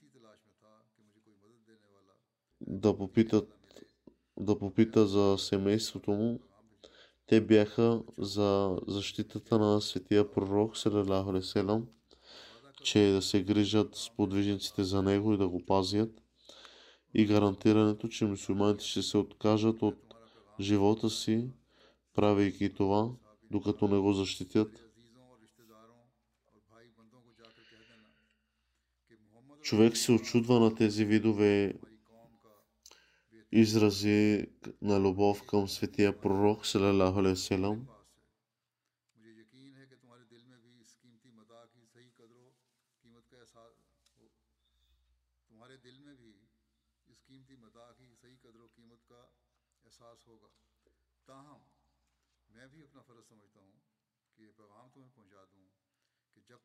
да 2.61 2.97
попитат 2.97 3.55
да 4.41 4.59
попита 4.59 5.07
за 5.07 5.37
семейството 5.39 6.11
му, 6.11 6.41
те 7.27 7.41
бяха 7.41 8.03
за 8.19 8.79
защитата 8.87 9.59
на 9.59 9.81
светия 9.81 10.33
пророк 10.33 10.77
Селалаху 10.77 11.33
Леселам 11.35 11.87
че 12.89 13.11
да 13.11 13.23
се 13.23 13.43
грижат 13.43 13.97
с 13.97 14.11
подвижниците 14.17 14.85
за 14.85 15.03
него 15.03 15.33
и 15.33 15.37
да 15.37 15.49
го 15.49 15.67
пазят, 15.67 16.23
и 17.15 17.27
гарантирането, 17.27 18.09
че 18.09 18.25
мусулманите 18.25 18.85
ще 18.85 19.03
се 19.03 19.19
откажат 19.19 19.83
от 19.83 20.15
живота 20.61 21.11
си, 21.11 21.51
правейки 22.15 22.75
това, 22.75 23.11
докато 23.51 23.89
не 23.89 23.99
го 23.99 24.13
защитят. 24.13 24.85
Човек 29.63 29.97
се 29.97 30.13
очудва 30.13 30.61
на 30.61 30.75
тези 30.75 31.05
видове 31.05 31.75
изрази 33.53 34.47
на 34.83 35.01
любов 35.01 35.43
към 35.47 35.69
светия 35.69 36.21
пророк, 36.21 36.67
салалаху 36.67 37.19
алейхи 37.19 37.59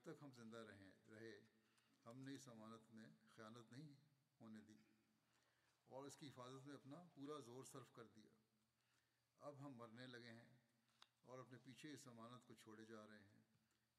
तक 0.02 0.18
हम 0.22 0.30
जिंदा 0.36 0.60
रहें 0.68 0.92
रहे 1.08 1.32
हमने 2.06 2.34
इस 2.34 2.48
अमानत 2.48 2.84
में 2.92 3.08
ख़यानत 3.28 3.72
नहीं 3.72 3.90
होने 4.40 4.60
दी 4.68 4.76
और 5.90 6.06
इसकी 6.06 6.26
हिफाजत 6.26 6.68
में 6.68 6.74
अपना 6.74 7.00
पूरा 7.16 7.36
ज़ोर 7.48 7.64
सर्फ 7.66 7.90
कर 7.96 8.08
दिया 8.14 8.30
अब 9.42 9.58
हम 9.60 9.76
मरने 9.80 10.06
लगे 10.06 10.32
हैं 10.36 10.48
और 11.28 11.40
अपने 11.40 11.58
पीछे 11.66 11.92
इस 11.98 12.06
अमानत 12.08 12.48
को 12.48 12.54
छोड़े 12.56 12.86
जा 12.90 13.02
रहे 13.02 13.18
हैं 13.18 13.44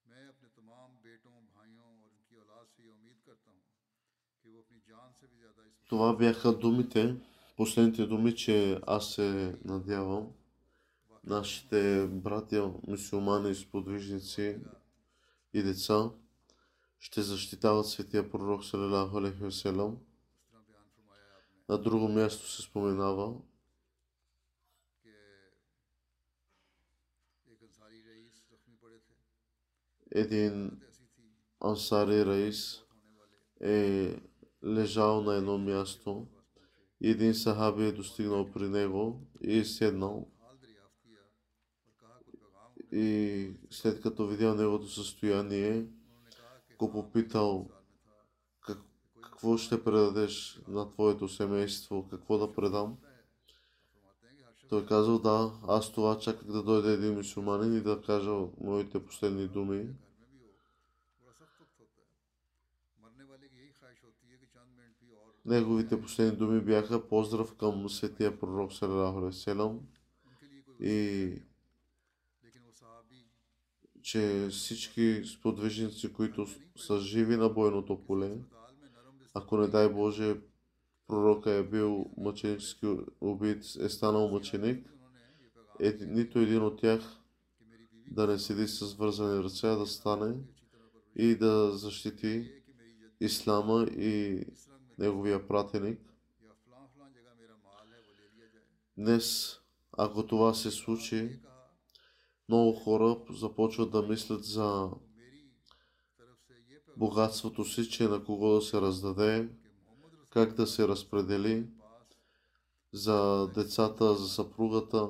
मैं 0.05 0.25
अपने 0.27 0.49
तमाम 0.55 0.97
बेटों 1.03 1.35
भाइयों 1.51 1.91
और 1.99 2.09
उनकी 2.09 2.41
औलाद 2.43 2.73
से 2.73 2.83
ये 2.83 2.89
उम्मीद 2.91 3.21
करता 3.25 3.51
हूँ 3.51 3.61
कि 4.43 4.49
वो 4.49 4.59
अपनी 4.61 4.81
जान 4.89 5.13
से 5.21 5.27
भी 5.27 5.39
ज़्यादा 5.39 5.69
इस 5.69 5.77
Това 5.89 6.09
бяха 6.15 6.51
думите, 6.55 7.05
последните 7.59 8.05
думи, 8.05 8.35
че 8.35 8.79
аз 8.87 9.13
се 9.13 9.29
надявам 9.65 10.33
нашите 11.23 12.07
братя, 12.07 12.61
мусулмани, 12.87 13.55
сподвижници 13.55 14.47
и 15.54 15.62
деца 15.62 16.10
ще 16.98 17.22
защитават 17.22 17.86
светия 17.86 18.30
пророк 18.30 18.64
Салалаху 18.64 19.18
Алейхи 19.18 19.72
На 21.68 21.78
друго 21.78 22.08
място 22.08 22.50
се 22.50 22.62
споменава, 22.62 23.34
един 30.10 30.80
ансари 31.60 32.26
Раис 32.26 32.82
е 33.60 34.16
лежал 34.64 35.22
на 35.22 35.34
едно 35.34 35.58
място 35.58 36.26
и 37.00 37.10
един 37.10 37.34
сахаби 37.34 37.84
е 37.84 37.92
достигнал 37.92 38.50
при 38.52 38.68
него 38.68 39.26
и 39.42 39.58
е 39.58 39.64
седнал 39.64 40.33
и 42.94 43.50
след 43.70 44.02
като 44.02 44.26
видял 44.26 44.54
неговото 44.54 44.88
състояние, 44.88 45.86
го 46.78 46.92
попитал 46.92 47.70
как, 48.60 48.78
какво 49.22 49.56
ще 49.56 49.84
предадеш 49.84 50.60
на 50.68 50.92
твоето 50.92 51.28
семейство, 51.28 52.08
какво 52.10 52.38
да 52.38 52.52
предам. 52.52 52.96
Той 54.68 54.86
казал, 54.86 55.18
да, 55.18 55.52
аз 55.68 55.92
това 55.92 56.18
чаках 56.18 56.46
да 56.46 56.62
дойде 56.62 56.92
един 56.92 57.14
мусулманин 57.14 57.76
и 57.76 57.80
да 57.80 58.02
кажа 58.02 58.30
моите 58.60 59.04
последни 59.04 59.48
думи. 59.48 59.88
Неговите 65.44 66.00
последни 66.00 66.36
думи 66.36 66.60
бяха 66.60 67.08
поздрав 67.08 67.54
към 67.54 67.88
светия 67.88 68.40
пророк 68.40 68.72
Салалаху 68.72 69.30
и 70.80 71.42
че 74.04 74.48
всички 74.50 75.22
сподвижници, 75.24 76.12
които 76.12 76.46
са 76.76 76.98
живи 76.98 77.36
на 77.36 77.48
бойното 77.48 78.04
поле, 78.04 78.38
ако 79.34 79.56
не 79.56 79.68
дай 79.68 79.88
Боже, 79.88 80.36
пророка 81.06 81.50
е 81.50 81.62
бил 81.62 82.06
мъченически 82.16 82.86
убит, 83.20 83.64
е 83.80 83.88
станал 83.88 84.28
мъченик, 84.28 84.90
е, 85.80 85.96
нито 86.00 86.38
един 86.38 86.62
от 86.62 86.80
тях 86.80 87.00
да 88.10 88.26
не 88.26 88.38
седи 88.38 88.68
с 88.68 88.94
вързани 88.94 89.44
ръце, 89.44 89.68
да 89.68 89.86
стане 89.86 90.34
и 91.16 91.36
да 91.36 91.70
защити 91.72 92.52
Ислама 93.20 93.84
и 93.84 94.44
неговия 94.98 95.48
пратеник. 95.48 96.00
Днес, 98.98 99.58
ако 99.98 100.26
това 100.26 100.54
се 100.54 100.70
случи, 100.70 101.38
много 102.48 102.72
хора 102.72 103.16
започват 103.30 103.90
да 103.90 104.02
мислят 104.02 104.44
за 104.44 104.90
богатството 106.96 107.64
си, 107.64 107.90
че 107.90 108.08
на 108.08 108.24
кого 108.24 108.54
да 108.54 108.62
се 108.62 108.80
раздаде, 108.80 109.48
как 110.30 110.54
да 110.54 110.66
се 110.66 110.88
разпредели 110.88 111.66
за 112.92 113.48
децата, 113.54 114.14
за 114.14 114.28
съпругата. 114.28 115.08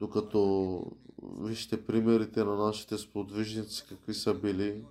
Докато 0.00 0.82
вижте 1.22 1.86
примерите 1.86 2.44
на 2.44 2.56
нашите 2.56 2.98
сподвижници, 2.98 3.84
какви 3.88 4.14
са 4.14 4.34
били, 4.34 4.84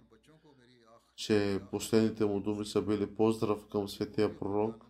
че 1.15 1.62
последните 1.71 2.26
му 2.26 2.39
думи 2.39 2.65
са 2.65 2.82
били 2.82 3.15
поздрав 3.15 3.67
към 3.67 3.89
светия 3.89 4.39
пророк 4.39 4.86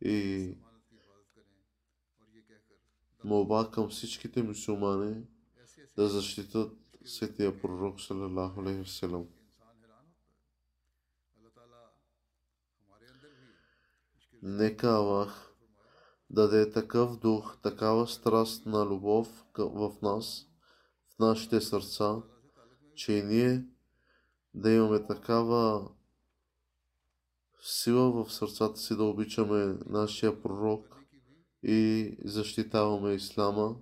и 0.00 0.54
молба 3.26 3.70
към 3.70 3.88
всичките 3.88 4.42
мусулмани 4.42 5.22
да 5.96 6.08
защитат 6.08 6.72
светия 7.04 7.60
пророк 7.60 8.00
салалаху 8.00 8.60
алейхи 8.60 8.84
вселам. 8.84 9.26
Нека 14.42 14.88
Аллах 14.88 15.54
даде 16.30 16.70
такъв 16.70 17.18
дух, 17.18 17.56
такава 17.62 18.08
страст 18.08 18.66
на 18.66 18.86
любов 18.86 19.44
в 19.58 19.92
нас, 20.02 20.46
в 21.08 21.18
нашите 21.18 21.60
сърца, 21.60 22.22
че 22.94 23.12
и 23.12 23.22
ние 23.22 23.64
да 24.54 24.70
имаме 24.70 25.06
такава 25.06 25.90
сила 27.62 28.24
в 28.24 28.32
сърцата 28.32 28.80
си 28.80 28.96
да 28.96 29.04
обичаме 29.04 29.78
нашия 29.86 30.42
пророк, 30.42 30.95
и 31.68 32.16
защитаваме 32.24 33.14
ислама 33.14 33.76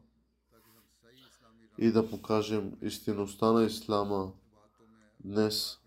и 1.78 1.92
да 1.92 2.10
покажем 2.10 2.78
истинността 2.82 3.52
на 3.52 3.64
ислама 3.64 4.32
днес. 5.24 5.78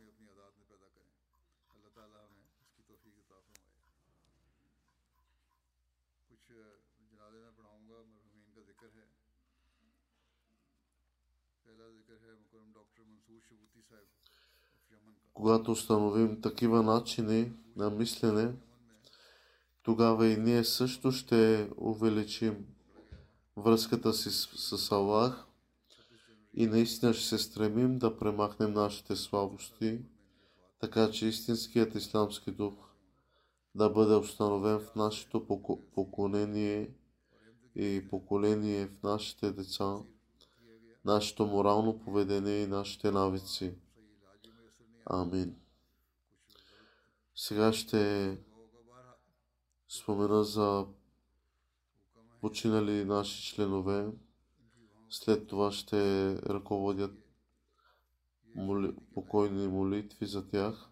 Когато 15.33 15.71
установим 15.71 16.41
такива 16.41 16.83
начини 16.83 17.53
на 17.75 17.89
мислене, 17.89 18.53
тогава 19.87 20.27
и 20.27 20.37
ние 20.37 20.63
също 20.63 21.11
ще 21.11 21.69
увеличим 21.77 22.65
връзката 23.57 24.13
си 24.13 24.29
с, 24.31 24.77
с 24.77 24.91
Аллах 24.91 25.45
и 26.53 26.67
наистина 26.67 27.13
ще 27.13 27.25
се 27.25 27.37
стремим 27.37 27.99
да 27.99 28.17
премахнем 28.17 28.73
нашите 28.73 29.15
слабости, 29.15 29.99
така 30.79 31.11
че 31.11 31.27
истинският 31.27 31.95
исламски 31.95 32.51
дух 32.51 32.73
да 33.75 33.89
бъде 33.89 34.15
установен 34.15 34.79
в 34.79 34.95
нашето 34.95 35.47
поколение 35.95 36.89
и 37.75 38.07
поколение 38.09 38.87
в 38.87 39.03
нашите 39.03 39.51
деца, 39.51 39.95
нашето 41.05 41.45
морално 41.45 41.99
поведение 41.99 42.63
и 42.63 42.67
нашите 42.67 43.11
навици. 43.11 43.73
Амин. 45.05 45.55
Сега 47.35 47.73
ще 47.73 48.37
спомена 49.89 50.43
за 50.43 50.85
починали 52.41 53.05
наши 53.05 53.43
членове. 53.43 54.11
След 55.09 55.47
това 55.47 55.71
ще 55.71 56.31
ръководят 56.41 57.11
моли, 58.55 58.95
покойни 59.13 59.67
молитви 59.67 60.25
за 60.25 60.47
тях. 60.47 60.89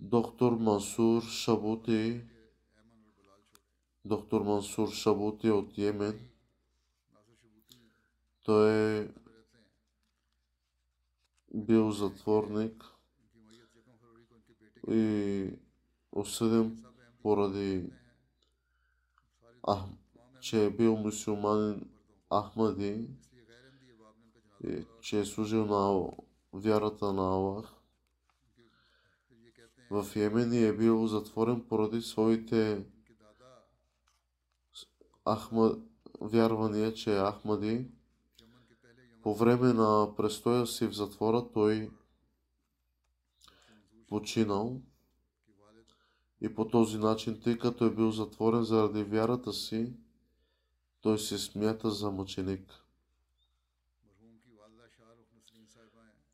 Доктор 0.00 0.52
Мансур 0.52 1.22
Шабути 1.22 2.24
доктор 4.06 4.42
Мансур 4.42 4.90
Шабути 4.90 5.50
от 5.50 5.78
Йемен. 5.78 6.28
Той 8.42 8.70
е 8.70 9.08
бил 11.54 11.90
затворник 11.90 12.84
и 14.90 15.50
осъден 16.12 16.84
поради 17.22 17.90
а, 19.62 19.84
че 20.40 20.64
е 20.64 20.70
бил 20.70 20.96
мусулманин 20.96 21.88
Ахмади, 22.30 23.08
и, 24.64 24.84
че 25.00 25.20
е 25.20 25.24
служил 25.24 25.66
на 25.66 26.10
вярата 26.52 27.12
на 27.12 27.22
Аллах. 27.22 27.72
В 29.90 30.06
Йемен 30.16 30.52
е 30.52 30.72
бил 30.72 31.06
затворен 31.06 31.64
поради 31.68 32.02
своите 32.02 32.84
Ахмад, 35.24 35.78
вярвания, 36.20 36.94
че 36.94 37.16
е 37.16 37.20
Ахмади. 37.20 37.86
По 39.22 39.34
време 39.34 39.72
на 39.72 40.14
престоя 40.16 40.66
си 40.66 40.86
в 40.86 40.92
затвора 40.92 41.46
той 41.54 41.90
починал. 44.06 44.80
И 46.40 46.54
по 46.54 46.68
този 46.68 46.98
начин, 46.98 47.40
тъй 47.40 47.58
като 47.58 47.84
е 47.84 47.94
бил 47.94 48.10
затворен 48.10 48.62
заради 48.62 49.02
вярата 49.02 49.52
си, 49.52 49.92
той 51.00 51.18
се 51.18 51.38
смята 51.38 51.90
за 51.90 52.10
мъченик. 52.10 52.72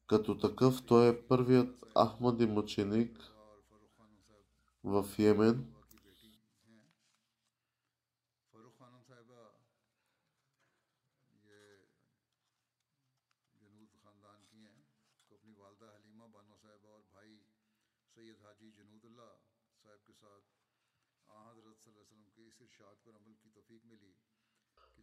Като 0.07 0.39
такъв 0.39 0.87
той 0.87 1.09
е 1.09 1.23
първият 1.23 1.85
Ахмади 1.99 2.47
мъченик 2.47 3.33
в 4.85 5.07
Йемен. 5.19 5.73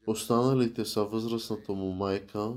Останалите 0.09 0.85
са 0.85 1.03
възрастната 1.05 1.73
му 1.73 1.91
майка, 1.91 2.53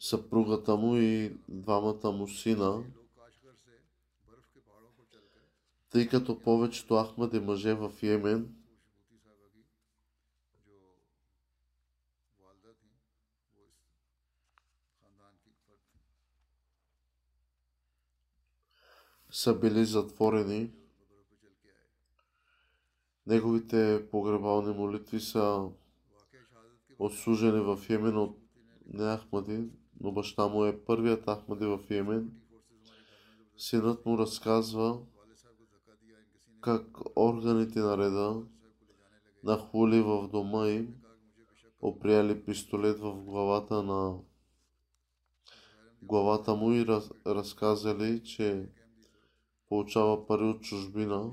съпругата 0.00 0.76
му 0.76 0.96
и 0.96 1.36
двамата 1.48 2.10
му 2.10 2.28
сина, 2.28 2.84
тъй 5.90 6.08
като 6.08 6.40
повечето 6.40 7.04
Ахмади 7.04 7.40
мъже 7.40 7.74
в 7.74 7.92
Йемен 8.02 8.54
са 19.30 19.54
били 19.54 19.84
затворени. 19.84 20.72
Неговите 23.26 24.08
погребални 24.10 24.74
молитви 24.74 25.20
са 25.20 25.68
отслужени 26.98 27.60
в 27.60 27.78
Йемен 27.90 28.16
от 28.16 28.38
не 28.86 29.16
Ахмади, 29.16 29.64
но 30.00 30.12
баща 30.12 30.48
му 30.48 30.64
е 30.64 30.84
първият 30.84 31.24
Ахмади 31.24 31.66
в 31.66 31.80
Йемен. 31.90 32.32
Синът 33.56 34.06
му 34.06 34.18
разказва 34.18 35.00
как 36.60 37.16
органите 37.18 37.78
на 37.78 37.98
реда 37.98 38.42
нахули 39.44 40.00
в 40.00 40.28
дома 40.28 40.68
им, 40.68 40.94
оприяли 41.80 42.44
пистолет 42.44 42.98
в 42.98 43.24
главата 43.24 43.82
на 43.82 44.18
главата 46.02 46.54
му 46.54 46.72
и 46.72 46.86
раз, 46.86 47.10
разказали, 47.26 48.24
че 48.24 48.68
получава 49.68 50.26
пари 50.26 50.44
от 50.44 50.62
чужбина. 50.62 51.32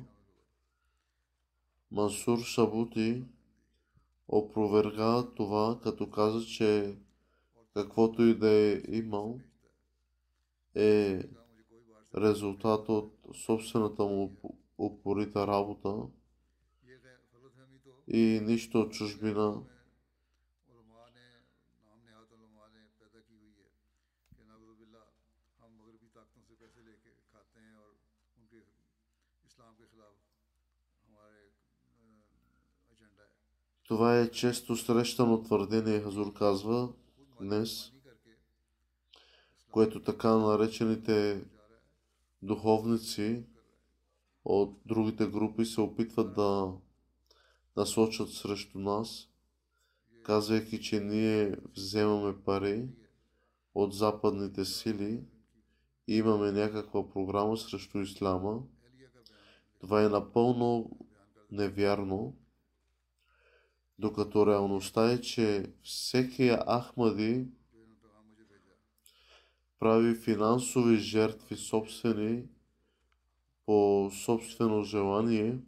Мансур 1.91 2.39
Шабути 2.39 3.23
опроверга 4.27 5.27
това, 5.35 5.79
като 5.83 6.09
каза, 6.09 6.45
че 6.45 6.97
каквото 7.73 8.23
и 8.23 8.37
да 8.37 8.49
е 8.49 8.81
имал, 8.87 9.39
е 10.75 11.23
резултат 12.17 12.89
от 12.89 13.13
собствената 13.45 14.03
му 14.03 14.31
упорита 14.77 15.47
работа 15.47 15.95
и 18.07 18.39
нищо 18.43 18.79
от 18.79 18.91
чужбина. 18.91 19.63
Това 33.87 34.19
е 34.19 34.31
често 34.31 34.75
срещано 34.75 35.43
твърдение, 35.43 36.01
Хазур 36.01 36.33
казва 36.33 36.93
днес, 37.41 37.91
което 39.71 40.01
така 40.01 40.29
наречените 40.29 41.45
духовници 42.41 43.43
от 44.45 44.77
другите 44.85 45.27
групи 45.27 45.65
се 45.65 45.81
опитват 45.81 46.35
да 46.35 46.73
насочат 47.77 48.29
срещу 48.29 48.79
нас, 48.79 49.29
казвайки, 50.23 50.81
че 50.81 50.99
ние 50.99 51.55
вземаме 51.75 52.43
пари 52.43 52.87
от 53.75 53.93
западните 53.93 54.65
сили 54.65 55.23
и 56.07 56.17
имаме 56.17 56.51
някаква 56.51 57.09
програма 57.09 57.57
срещу 57.57 57.99
ислама. 57.99 58.63
Това 59.79 60.03
е 60.03 60.09
напълно 60.09 60.99
невярно 61.51 62.35
докато 64.03 64.47
реалността 64.47 65.11
е, 65.11 65.21
че 65.21 65.73
всеки 65.83 66.49
Ахмади 66.49 67.47
прави 69.79 70.15
финансови 70.15 70.97
жертви 70.97 71.55
собствени 71.55 72.43
по 73.65 74.09
собствено 74.25 74.83
желание, 74.83 75.59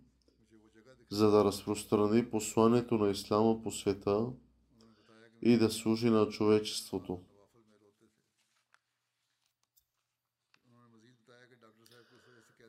за 1.09 1.31
да 1.31 1.45
разпространи 1.45 2.29
посланието 2.29 2.97
на 2.97 3.09
Ислама 3.11 3.63
по 3.63 3.71
света 3.71 4.27
и 5.41 5.57
да 5.57 5.69
служи 5.69 6.09
на 6.09 6.29
човечеството. 6.29 7.21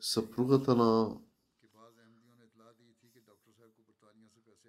Съпругата 0.01 0.77
на 0.77 1.21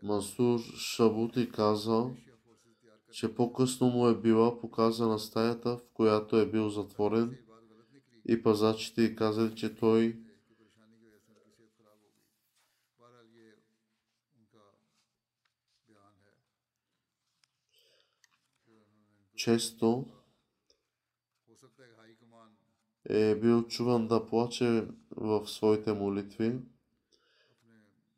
Мансур 0.04 0.60
Шабути 0.60 1.52
каза, 1.52 2.10
че 3.12 3.36
по-късно 3.36 3.88
му 3.88 4.08
е 4.08 4.22
била 4.22 4.60
показана 4.60 5.20
стаята, 5.20 5.78
в 5.78 5.82
която 5.93 6.38
е 6.39 6.50
бил 6.50 6.70
затворен 6.70 7.38
и 8.28 8.43
пазачите 8.43 9.02
й 9.02 9.16
казали, 9.16 9.56
че 9.56 9.76
той 9.76 10.20
често 19.36 20.06
е 23.10 23.36
бил 23.36 23.68
чуван 23.68 24.08
да 24.08 24.26
плаче 24.26 24.88
в 25.12 25.48
своите 25.48 25.93
молитви. 25.93 26.60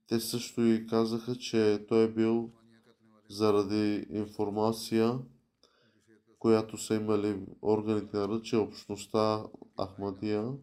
Те 0.10 0.20
също 0.20 0.62
и 0.62 0.88
казаха, 0.88 1.36
че 1.36 1.86
той 1.88 2.03
е 2.03 2.12
бил 2.12 2.51
заради 3.30 4.07
информация, 4.10 5.20
която 6.39 6.78
са 6.78 6.95
имали 6.95 7.45
органите 7.62 8.18
на 8.18 8.28
ръче, 8.28 8.57
общността 8.57 9.43
Ахмадия 9.82 10.53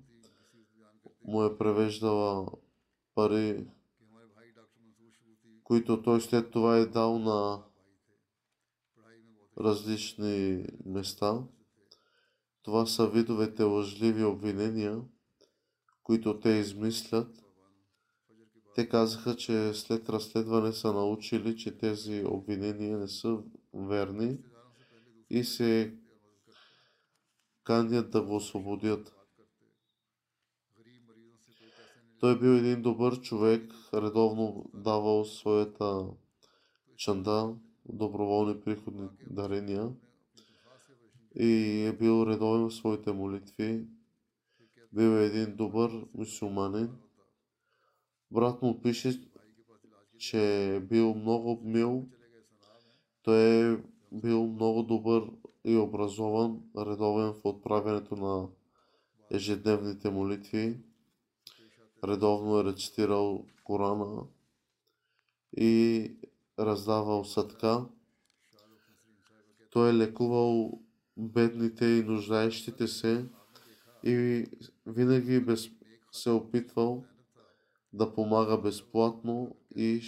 му 1.24 1.44
е 1.44 1.58
превеждала 1.58 2.46
пари, 3.14 3.66
които 5.64 6.02
той 6.02 6.20
след 6.20 6.50
това 6.50 6.76
е 6.76 6.86
дал 6.86 7.18
на 7.18 7.62
различни 9.58 10.66
места. 10.84 11.42
Това 12.62 12.86
са 12.86 13.08
видовете 13.08 13.62
лъжливи 13.62 14.24
обвинения, 14.24 15.02
които 16.02 16.40
те 16.40 16.48
измислят. 16.50 17.45
Те 18.76 18.88
казаха, 18.88 19.36
че 19.36 19.74
след 19.74 20.08
разследване 20.08 20.72
са 20.72 20.92
научили, 20.92 21.56
че 21.56 21.78
тези 21.78 22.24
обвинения 22.26 22.98
не 22.98 23.08
са 23.08 23.38
верни 23.74 24.38
и 25.30 25.44
се 25.44 25.94
канят 27.64 28.10
да 28.10 28.22
го 28.22 28.36
освободят. 28.36 29.14
Той 32.20 32.38
бил 32.38 32.48
един 32.48 32.82
добър 32.82 33.20
човек, 33.20 33.72
редовно 33.94 34.70
давал 34.74 35.24
своята 35.24 36.06
чанда, 36.96 37.54
доброволни 37.88 38.60
приходни 38.60 39.08
дарения 39.30 39.92
и 41.34 41.82
е 41.84 41.92
бил 41.92 42.26
редовен 42.28 42.68
в 42.68 42.74
своите 42.74 43.12
молитви. 43.12 43.86
Бил 44.92 45.18
е 45.18 45.24
един 45.24 45.56
добър 45.56 46.06
мусулманин. 46.14 47.05
Брат 48.30 48.62
му 48.62 48.82
пише, 48.82 49.20
че 50.18 50.74
е 50.76 50.80
бил 50.80 51.14
много 51.14 51.60
мил. 51.64 52.08
Той 53.22 53.72
е 53.72 53.78
бил 54.12 54.46
много 54.46 54.82
добър 54.82 55.30
и 55.64 55.76
образован, 55.76 56.60
редовен 56.76 57.32
в 57.32 57.40
отправянето 57.44 58.16
на 58.16 58.48
ежедневните 59.30 60.10
молитви. 60.10 60.80
Редовно 62.04 62.60
е 62.60 62.64
рецитирал 62.64 63.46
Корана 63.64 64.22
и 65.56 66.10
раздавал 66.58 67.24
съдка. 67.24 67.86
Той 69.70 69.90
е 69.90 69.94
лекувал 69.94 70.80
бедните 71.16 71.86
и 71.86 72.02
нуждаещите 72.02 72.88
се 72.88 73.26
и 74.04 74.46
винаги 74.86 75.40
без, 75.40 75.70
се 76.12 76.30
опитвал 76.30 77.04
да 77.92 78.14
помага 78.14 78.58
безплатно 78.58 79.56
и 79.76 80.02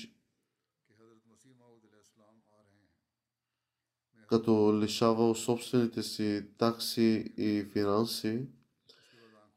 като 4.28 4.80
лишавал 4.80 5.34
собствените 5.34 6.02
си 6.02 6.46
такси 6.58 7.32
и 7.36 7.64
финанси, 7.72 8.46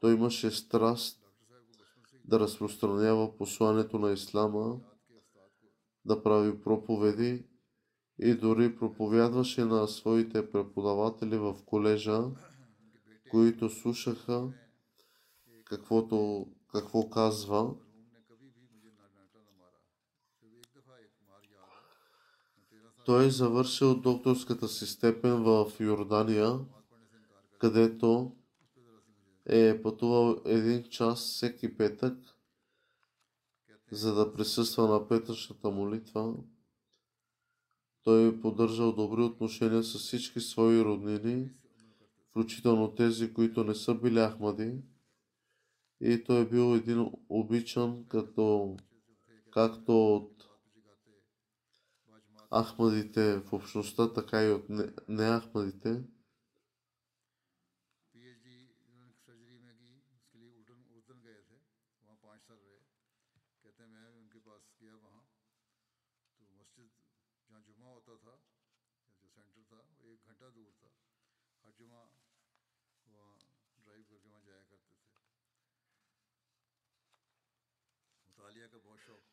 той 0.00 0.14
имаше 0.14 0.50
страст 0.50 1.22
да 2.24 2.40
разпространява 2.40 3.36
посланието 3.36 3.98
на 3.98 4.12
Ислама 4.12 4.80
да 6.04 6.22
прави 6.22 6.62
проповеди 6.62 7.44
и 8.18 8.34
дори 8.34 8.76
проповядваше 8.76 9.64
на 9.64 9.88
своите 9.88 10.50
преподаватели 10.50 11.38
в 11.38 11.56
колежа, 11.66 12.24
които 13.30 13.70
слушаха 13.70 14.52
каквото, 15.64 16.46
какво 16.72 17.10
казва. 17.10 17.74
Той 23.04 23.26
е 23.26 23.30
завършил 23.30 23.94
докторската 23.94 24.68
си 24.68 24.86
степен 24.86 25.42
в 25.42 25.72
Йордания, 25.80 26.58
където 27.58 28.36
е 29.46 29.82
пътувал 29.82 30.36
един 30.44 30.84
час 30.84 31.20
всеки 31.20 31.76
петък 31.76 32.18
за 33.90 34.14
да 34.14 34.32
присъства 34.32 34.88
на 34.88 35.08
петъчната 35.08 35.70
молитва. 35.70 36.34
Той 38.02 38.28
е 38.28 38.40
поддържал 38.40 38.92
добри 38.92 39.22
отношения 39.22 39.82
с 39.82 39.98
всички 39.98 40.40
свои 40.40 40.84
роднини, 40.84 41.50
включително 42.30 42.94
тези, 42.94 43.34
които 43.34 43.64
не 43.64 43.74
са 43.74 43.94
били 43.94 44.18
Ахмади. 44.18 44.74
И 46.00 46.24
той 46.24 46.40
е 46.40 46.48
бил 46.48 46.74
един 46.76 47.10
обичан 47.28 48.04
като, 48.08 48.76
както 49.50 50.14
от 50.14 50.51
Ахмадите 52.54 53.38
в 53.38 53.52
общността, 53.52 54.12
така 54.12 54.42
и 54.42 54.50
от 54.50 54.64
неахмадите. 55.08 56.02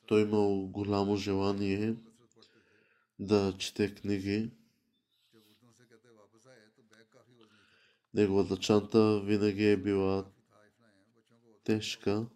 Той 0.07 0.21
имал 0.21 0.67
голямо 0.67 1.15
желание 1.15 1.95
да 3.19 3.57
чете 3.57 3.95
книги. 3.95 4.51
Неговата 8.13 8.57
чанта 8.57 9.21
винаги 9.21 9.65
е 9.65 9.77
била 9.77 10.25
тежка. 11.63 12.27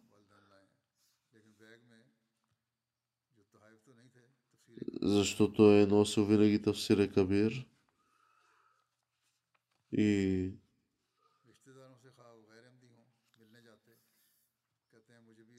Защото 5.01 5.71
е 5.71 5.85
носил 5.85 6.25
винаги 6.25 6.61
тавсире 6.61 7.11
кабир. 7.11 7.67
И 9.91 10.51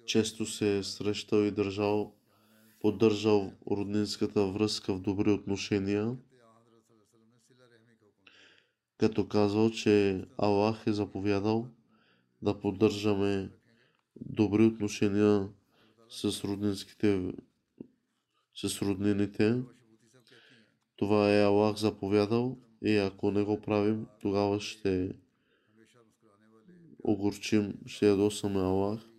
често 0.06 0.46
се 0.46 0.78
е 0.78 0.82
срещал 0.82 1.38
и 1.38 1.50
държал, 1.50 2.14
поддържал 2.84 3.52
роднинската 3.70 4.46
връзка 4.46 4.94
в 4.94 5.00
добри 5.00 5.30
отношения, 5.30 6.16
като 8.96 9.28
казал, 9.28 9.70
че 9.70 10.24
Аллах 10.38 10.86
е 10.86 10.92
заповядал 10.92 11.68
да 12.42 12.60
поддържаме 12.60 13.50
добри 14.16 14.64
отношения 14.64 15.48
с 16.08 16.44
роднинските 16.44 17.32
с 18.54 18.82
роднините. 18.82 19.62
Това 20.96 21.34
е 21.34 21.42
Аллах 21.42 21.76
заповядал 21.76 22.58
и 22.82 22.96
ако 22.96 23.30
не 23.30 23.42
го 23.42 23.60
правим, 23.60 24.06
тогава 24.20 24.60
ще 24.60 25.12
огорчим, 27.02 27.74
ще 27.86 28.08
ядосаме 28.08 28.60
Аллах. 28.60 29.13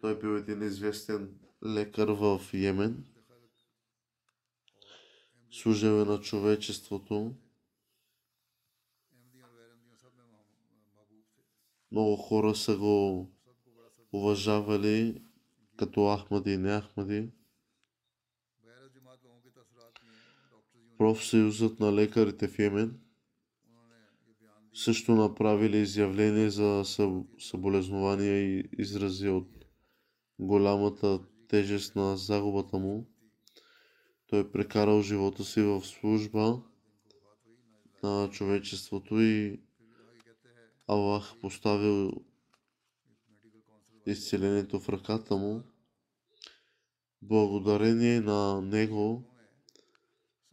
Той 0.00 0.18
бил 0.18 0.28
един 0.28 0.62
известен 0.62 1.38
лекар 1.66 2.08
в 2.08 2.40
Йемен, 2.52 3.04
служил 5.50 6.00
е 6.00 6.04
на 6.04 6.20
човечеството. 6.20 7.34
Много 11.92 12.16
хора 12.16 12.54
са 12.54 12.76
го 12.76 13.30
уважавали 14.12 15.22
като 15.76 16.16
Ахмади 16.16 16.52
и 16.52 16.56
не 16.56 16.80
Ахмади. 16.80 17.30
Профсъюзът 20.98 21.80
на 21.80 21.94
лекарите 21.94 22.48
в 22.48 22.58
Йемен 22.58 23.00
също 24.74 25.14
направили 25.14 25.78
изявление 25.78 26.50
за 26.50 26.82
съболезнования 27.38 28.58
и 28.58 28.68
изрази 28.78 29.28
от 29.28 29.57
голямата 30.38 31.20
тежест 31.48 31.96
на 31.96 32.16
загубата 32.16 32.78
му. 32.78 33.06
Той 34.26 34.40
е 34.40 34.50
прекарал 34.50 35.02
живота 35.02 35.44
си 35.44 35.62
в 35.62 35.82
служба 35.84 36.62
на 38.02 38.30
човечеството 38.30 39.20
и 39.20 39.60
Аллах 40.86 41.34
поставил 41.40 42.12
изцелението 44.06 44.80
в 44.80 44.88
ръката 44.88 45.36
му. 45.36 45.62
Благодарение 47.22 48.20
на 48.20 48.62
него 48.62 49.24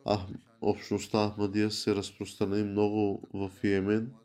а, 0.06 0.28
общността 0.62 1.30
Ахмадия 1.30 1.72
се 1.72 1.96
разпространи 1.96 2.64
много 2.64 3.28
в 3.34 3.52
Йемен– 3.64 4.14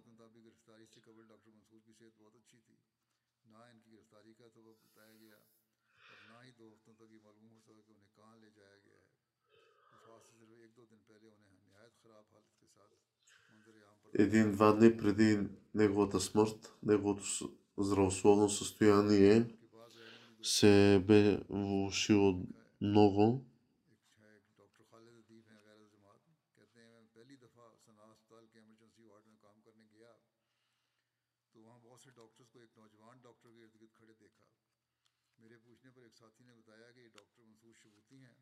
कि 36.96 37.02
ये 37.02 37.10
डॉक्टर 37.12 37.44
मंसूर 37.44 37.74
शबूती 37.76 38.18
हैं 38.18 38.36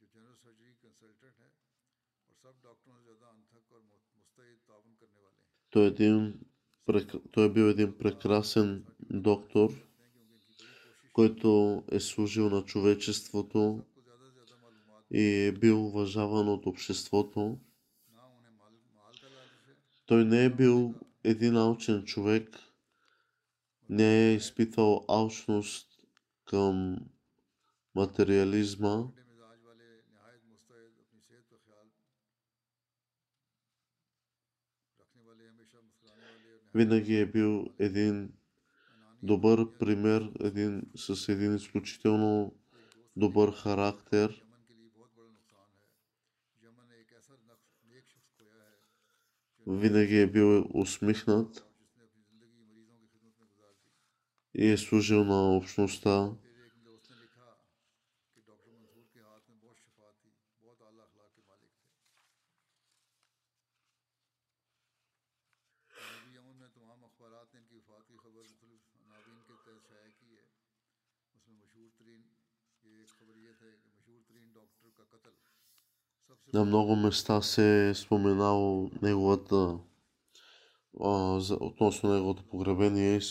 जो 0.00 0.06
जनरल 0.08 0.34
सर्जरी 0.36 0.72
कंसल्टेंट 0.80 1.36
है 1.38 1.50
और 2.28 2.34
सब 2.36 2.58
डॉक्टरों 2.62 2.96
से 2.96 3.04
ज़्यादा 3.04 3.28
अनथक 3.28 3.72
और 3.72 3.84
той, 5.69 5.83
е 5.83 5.87
един, 5.87 6.39
той 7.31 7.45
е 7.45 7.49
бил 7.49 7.63
един 7.63 7.97
прекрасен 7.97 8.85
доктор, 8.99 9.69
който 11.13 11.83
е 11.91 11.99
служил 11.99 12.49
на 12.49 12.65
човечеството 12.65 13.83
и 15.11 15.45
е 15.45 15.51
бил 15.51 15.87
уважаван 15.87 16.49
от 16.49 16.65
обществото. 16.65 17.59
Той 20.05 20.25
не 20.25 20.45
е 20.45 20.49
бил 20.49 20.93
един 21.23 21.55
алчен 21.55 22.05
човек, 22.05 22.59
не 23.89 24.29
е 24.29 24.33
изпитвал 24.33 25.05
алчност 25.07 25.87
към 26.45 26.97
материализма, 27.95 29.03
винаги 36.79 37.15
е 37.15 37.25
бил 37.25 37.65
един 37.79 38.33
добър 39.23 39.77
пример, 39.79 40.31
един, 40.39 40.81
с 40.95 41.29
един 41.29 41.55
изключително 41.55 42.55
добър 43.15 43.51
характер. 43.51 44.45
Винаги 49.67 50.19
е 50.19 50.27
бил 50.27 50.65
усмихнат 50.73 51.65
и 54.53 54.69
е 54.69 54.77
служил 54.77 55.23
на 55.23 55.57
общността. 55.57 56.31
На 76.53 76.65
много 76.65 76.95
места 76.95 77.41
се 77.41 77.89
е 77.89 77.93
споменало 77.93 78.91
неговата 79.01 79.77
а, 80.99 81.41
относно 81.59 82.13
неговото 82.13 82.43
погребение 82.43 83.17
и 83.17 83.21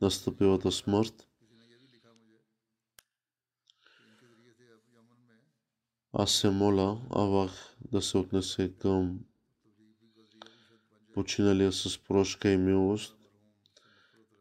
настъпилата 0.00 0.72
смърт. 0.72 1.28
Аз 6.12 6.32
се 6.32 6.50
моля 6.50 7.00
Авах 7.10 7.76
да 7.92 8.02
се 8.02 8.18
отнесе 8.18 8.74
към 8.78 9.20
починалия 11.14 11.72
с 11.72 11.98
прошка 11.98 12.50
и 12.50 12.56
милост, 12.56 13.16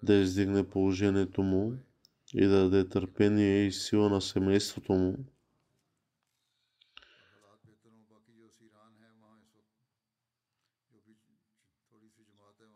да 0.03 0.13
издигне 0.13 0.69
положението 0.69 1.43
му 1.43 1.73
и 2.33 2.45
да 2.45 2.69
даде 2.69 2.89
търпение 2.89 3.65
и 3.65 3.71
сила 3.71 4.09
на 4.09 4.21
семейството 4.21 4.93
му 4.93 5.17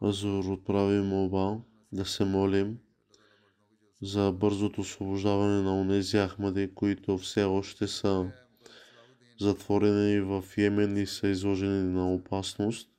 Азур 0.02 0.46
отправи 0.46 1.02
молба 1.02 1.58
да 1.92 2.06
се 2.06 2.26
молим 2.26 2.80
за 4.02 4.32
бързото 4.32 4.82
освобождаване 4.82 5.62
на 5.62 5.82
онези 5.82 6.18
ахмади, 6.18 6.74
които 6.76 7.18
все 7.18 7.44
още 7.44 7.88
са 7.88 8.32
затворени 9.40 10.20
в 10.20 10.44
Йемен 10.58 10.98
и 10.98 11.08
са 11.08 11.28
изложени 11.28 11.94
на 11.94 12.14
опасност. 12.14 12.90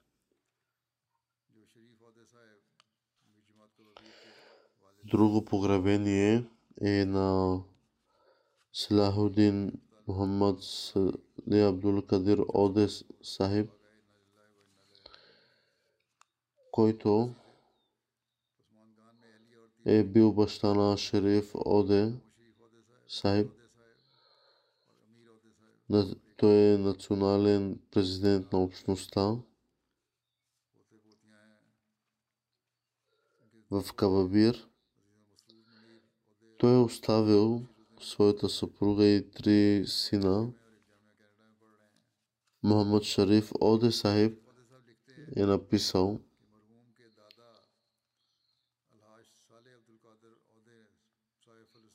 Друго 5.04 5.44
погребение 5.44 6.44
е 6.82 7.04
на 7.04 7.58
Салахудин 8.72 9.72
Мухаммад 10.08 10.58
Абдул 11.52 12.02
Кадир 12.02 12.38
Одес 12.48 13.04
Сахиб, 13.22 13.70
който 16.72 17.34
е 19.86 20.04
бил 20.04 20.32
баща 20.32 20.74
на 20.74 20.96
Шериф 20.96 21.52
Оде 21.54 22.12
Сайб. 23.08 23.50
Той 26.36 26.54
е 26.54 26.78
национален 26.78 27.80
президент 27.90 28.52
на 28.52 28.58
общността. 28.58 29.36
в 33.70 33.92
Кавабир. 33.92 34.68
Той 36.58 36.74
е 36.74 36.78
оставил 36.78 37.66
своята 38.00 38.48
съпруга 38.48 39.04
и 39.04 39.30
три 39.30 39.84
сина. 39.86 40.52
Мохамед 42.62 43.02
Шариф 43.02 43.52
Оде 43.60 43.92
Сахиб 43.92 44.38
е 45.36 45.46
написал– 45.46 46.20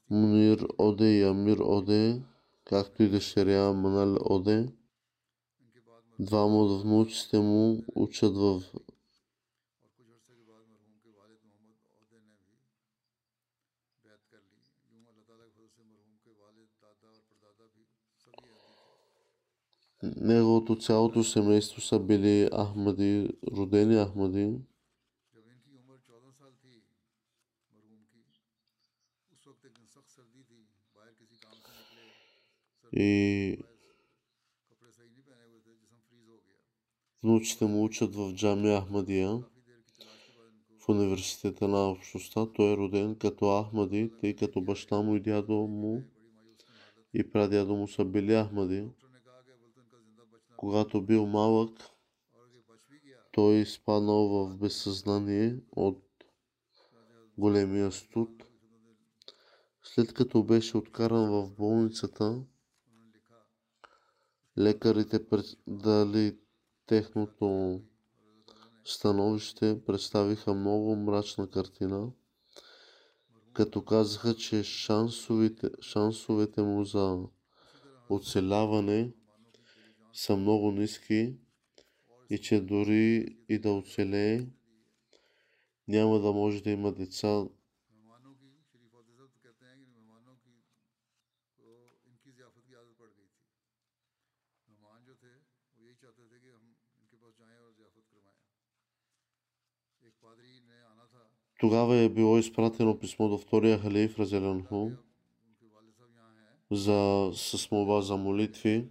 Мунир 0.09 0.67
Оде 0.77 1.19
и 1.19 1.23
Амир 1.23 1.57
Оде, 1.59 2.21
както 2.63 3.03
и 3.03 3.09
дъщеря 3.09 3.73
Манал 3.73 4.17
Оде. 4.25 4.69
Двама 6.19 6.57
от 6.57 6.81
внучите 6.81 7.39
му 7.39 7.83
учат 7.95 8.37
в 8.37 8.63
неговото 20.03 20.75
цялото 20.75 21.23
семейство 21.23 21.81
са 21.81 21.99
били 21.99 22.49
Ахмади, 22.53 23.29
родени 23.57 23.95
Ахмади. 24.05 24.59
И 32.95 33.57
внучите 37.23 37.65
му 37.65 37.83
учат 37.83 38.15
в 38.15 38.33
Джами 38.35 38.77
Ахмадия 38.77 39.43
в 40.79 40.89
университета 40.89 41.67
на 41.67 41.91
общността. 41.91 42.45
Той 42.53 42.73
е 42.73 42.77
роден 42.77 43.15
като 43.15 43.63
Ахмади, 43.63 44.11
тъй 44.21 44.35
като 44.35 44.61
баща 44.61 45.01
му 45.01 45.15
и 45.15 45.19
дядо 45.19 45.53
му 45.53 46.03
и 47.13 47.31
прадядо 47.31 47.75
му 47.75 47.87
са 47.87 48.05
били 48.05 48.33
Ахмади. 48.33 48.89
Когато 50.57 51.01
бил 51.01 51.25
малък, 51.25 51.79
той 53.31 53.55
изпаднал 53.55 54.27
в 54.27 54.57
безсъзнание 54.57 55.59
от 55.71 56.03
големия 57.37 57.91
студ. 57.91 58.43
След 59.83 60.13
като 60.13 60.43
беше 60.43 60.77
откаран 60.77 61.31
в 61.31 61.51
болницата, 61.57 62.43
лекарите 64.57 65.19
дали 65.67 66.37
техното 66.85 67.81
становище 68.85 69.81
представиха 69.85 70.53
много 70.53 70.95
мрачна 70.95 71.49
картина, 71.49 72.11
като 73.53 73.85
казаха, 73.85 74.35
че 74.35 74.63
шансовете, 74.63 75.69
шансовете 75.81 76.61
му 76.61 76.85
за 76.85 77.19
оцеляване 78.09 79.11
са 80.13 80.37
много 80.37 80.71
ниски 80.71 81.35
и 82.29 82.37
че 82.37 82.61
дори 82.61 83.37
и 83.49 83.59
да 83.59 83.71
оцелее, 83.71 84.47
няма 85.87 86.19
да 86.19 86.31
може 86.31 86.63
да 86.63 86.69
има 86.69 86.91
деца. 86.91 87.45
Тогава 101.59 101.95
е 101.95 102.09
било 102.09 102.37
изпратено 102.37 102.99
писмо 102.99 103.29
до 103.29 103.37
втория 103.37 103.79
халиф 103.79 104.19
Разелянху 104.19 104.91
за, 106.71 107.31
с 107.33 107.71
молба 107.71 108.01
за 108.01 108.17
молитви. 108.17 108.89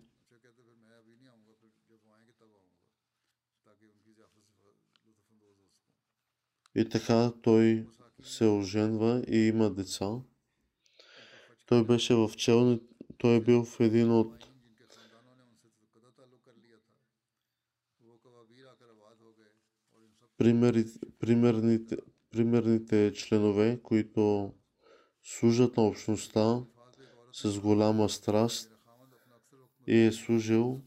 И 6.74 6.88
така 6.88 7.32
той 7.42 7.86
се 8.22 8.44
оженва 8.44 9.24
и 9.28 9.38
има 9.38 9.70
деца. 9.70 10.10
Той 11.66 11.84
беше 11.84 12.14
в 12.14 12.30
челни, 12.36 12.80
той 13.18 13.36
е 13.36 13.40
бил 13.40 13.64
в 13.64 13.80
един 13.80 14.10
от 14.10 14.48
примерите, 20.36 20.98
примерните, 21.18 21.96
примерните 22.34 23.12
членове, 23.12 23.80
които 23.82 24.52
служат 25.22 25.76
на 25.76 25.82
общността 25.82 26.64
с 27.32 27.60
голяма 27.60 28.08
страст 28.08 28.70
и 29.86 29.98
е 29.98 30.12
служил 30.12 30.80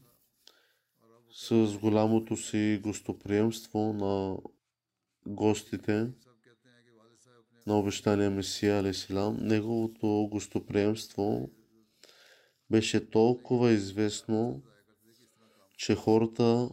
с 1.30 1.78
голямото 1.80 2.36
си 2.36 2.80
гостоприемство 2.82 3.92
на 3.92 4.36
гостите 5.26 6.12
на 7.66 7.78
обещания 7.78 8.30
Месия 8.30 8.78
Алисилам. 8.78 9.36
Неговото 9.40 10.28
гостоприемство 10.30 11.50
беше 12.70 13.10
толкова 13.10 13.70
известно, 13.70 14.62
че 15.76 15.94
хората 15.94 16.68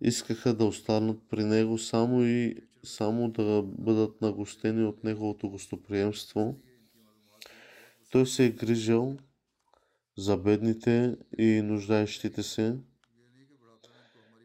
искаха 0.00 0.54
да 0.54 0.64
останат 0.64 1.18
при 1.28 1.44
него 1.44 1.78
само 1.78 2.24
и 2.24 2.56
само 2.84 3.30
да 3.30 3.62
бъдат 3.62 4.20
нагостени 4.20 4.84
от 4.84 5.04
неговото 5.04 5.50
гостоприемство. 5.50 6.56
Той 8.10 8.26
се 8.26 8.46
е 8.46 8.50
грижал 8.50 9.16
за 10.16 10.36
бедните 10.36 11.16
и 11.38 11.62
нуждаещите 11.62 12.42
се. 12.42 12.78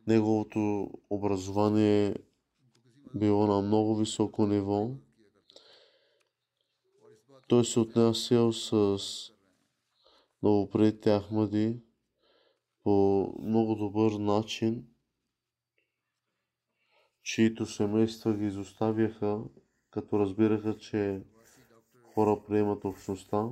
Неговото 0.08 0.92
образование 1.10 2.16
било 3.16 3.48
на 3.48 3.62
много 3.62 3.96
високо 3.96 4.48
ниво. 4.48 4.92
Той 7.48 7.66
се 7.66 7.80
отнасял 7.80 8.54
с 8.54 8.98
новопредите 10.44 11.20
Ахмади 11.20 11.80
по 12.84 13.26
много 13.42 13.76
добър 13.76 14.12
начин 14.12 14.86
чието 17.30 17.66
семейства 17.66 18.34
ги 18.34 18.46
изоставяха, 18.46 19.40
като 19.92 20.20
разбираха, 20.20 20.78
че 20.78 21.22
хора 22.14 22.42
приемат 22.48 22.86
общността. 22.86 23.48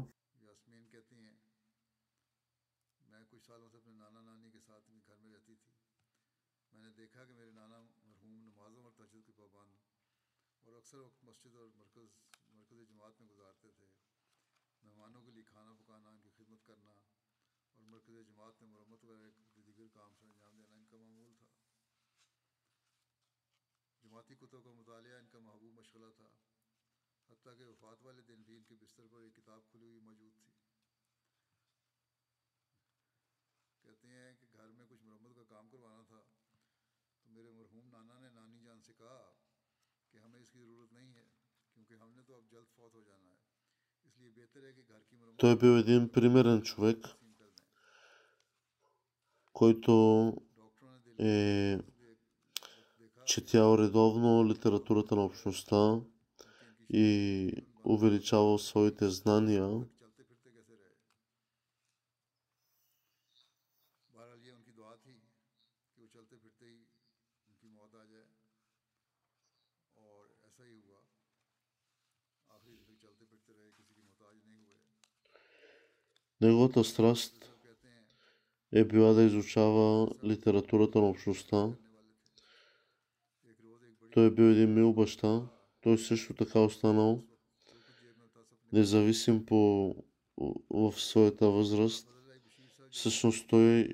Той 45.39 45.53
е 45.53 45.57
бил 45.57 45.79
един 45.79 46.13
примерен 46.13 46.63
човек, 46.63 46.99
който 49.53 49.93
е 51.19 51.79
четял 53.38 53.78
редовно 53.78 54.50
литературата 54.50 55.16
на 55.16 55.26
общността 55.26 56.00
и 56.90 57.52
увеличавал 57.84 58.58
своите 58.58 59.10
знания. 59.10 59.86
Неговата 76.42 76.84
страст 76.84 77.54
е 78.72 78.84
била 78.86 79.14
да 79.14 79.24
изучава 79.24 80.08
литературата 80.24 81.00
на 81.00 81.10
общността. 81.10 81.70
Той 84.18 84.26
е 84.26 84.32
бил 84.32 84.44
един 84.44 84.74
мил 84.74 84.94
баща. 84.94 85.50
Той 85.82 85.98
също 85.98 86.34
така 86.34 86.60
останал 86.60 87.24
независим 88.74 89.46
по, 89.46 89.96
в 90.70 90.94
своята 90.98 91.50
възраст. 91.50 92.10
Всъщност 92.92 93.48
той 93.48 93.94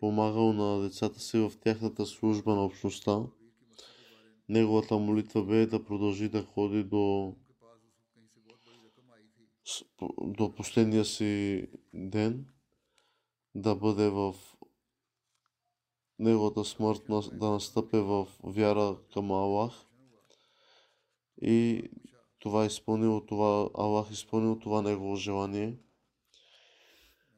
помагал 0.00 0.52
на 0.52 0.82
децата 0.82 1.20
си 1.20 1.38
в 1.38 1.52
тяхната 1.60 2.06
служба 2.06 2.54
на 2.54 2.64
общността. 2.64 3.20
Неговата 4.48 4.98
молитва 4.98 5.44
бе 5.44 5.66
да 5.66 5.84
продължи 5.84 6.28
да 6.28 6.42
ходи 6.42 6.84
до 6.84 7.34
до 10.22 10.54
последния 10.54 11.04
си 11.04 11.62
ден 11.94 12.46
да 13.54 13.74
бъде 13.74 14.08
в 14.08 14.34
неговата 16.18 16.64
смърт 16.64 17.02
да 17.32 17.50
настъпи 17.50 17.96
в 17.96 18.26
вяра 18.44 18.96
към 19.12 19.30
Аллах 19.30 19.72
и 21.42 21.90
това 22.38 22.66
изпълнило 22.66 23.26
това, 23.26 23.68
Аллах 23.74 24.10
изпълнил 24.10 24.58
това 24.58 24.82
негово 24.82 25.16
желание. 25.16 25.78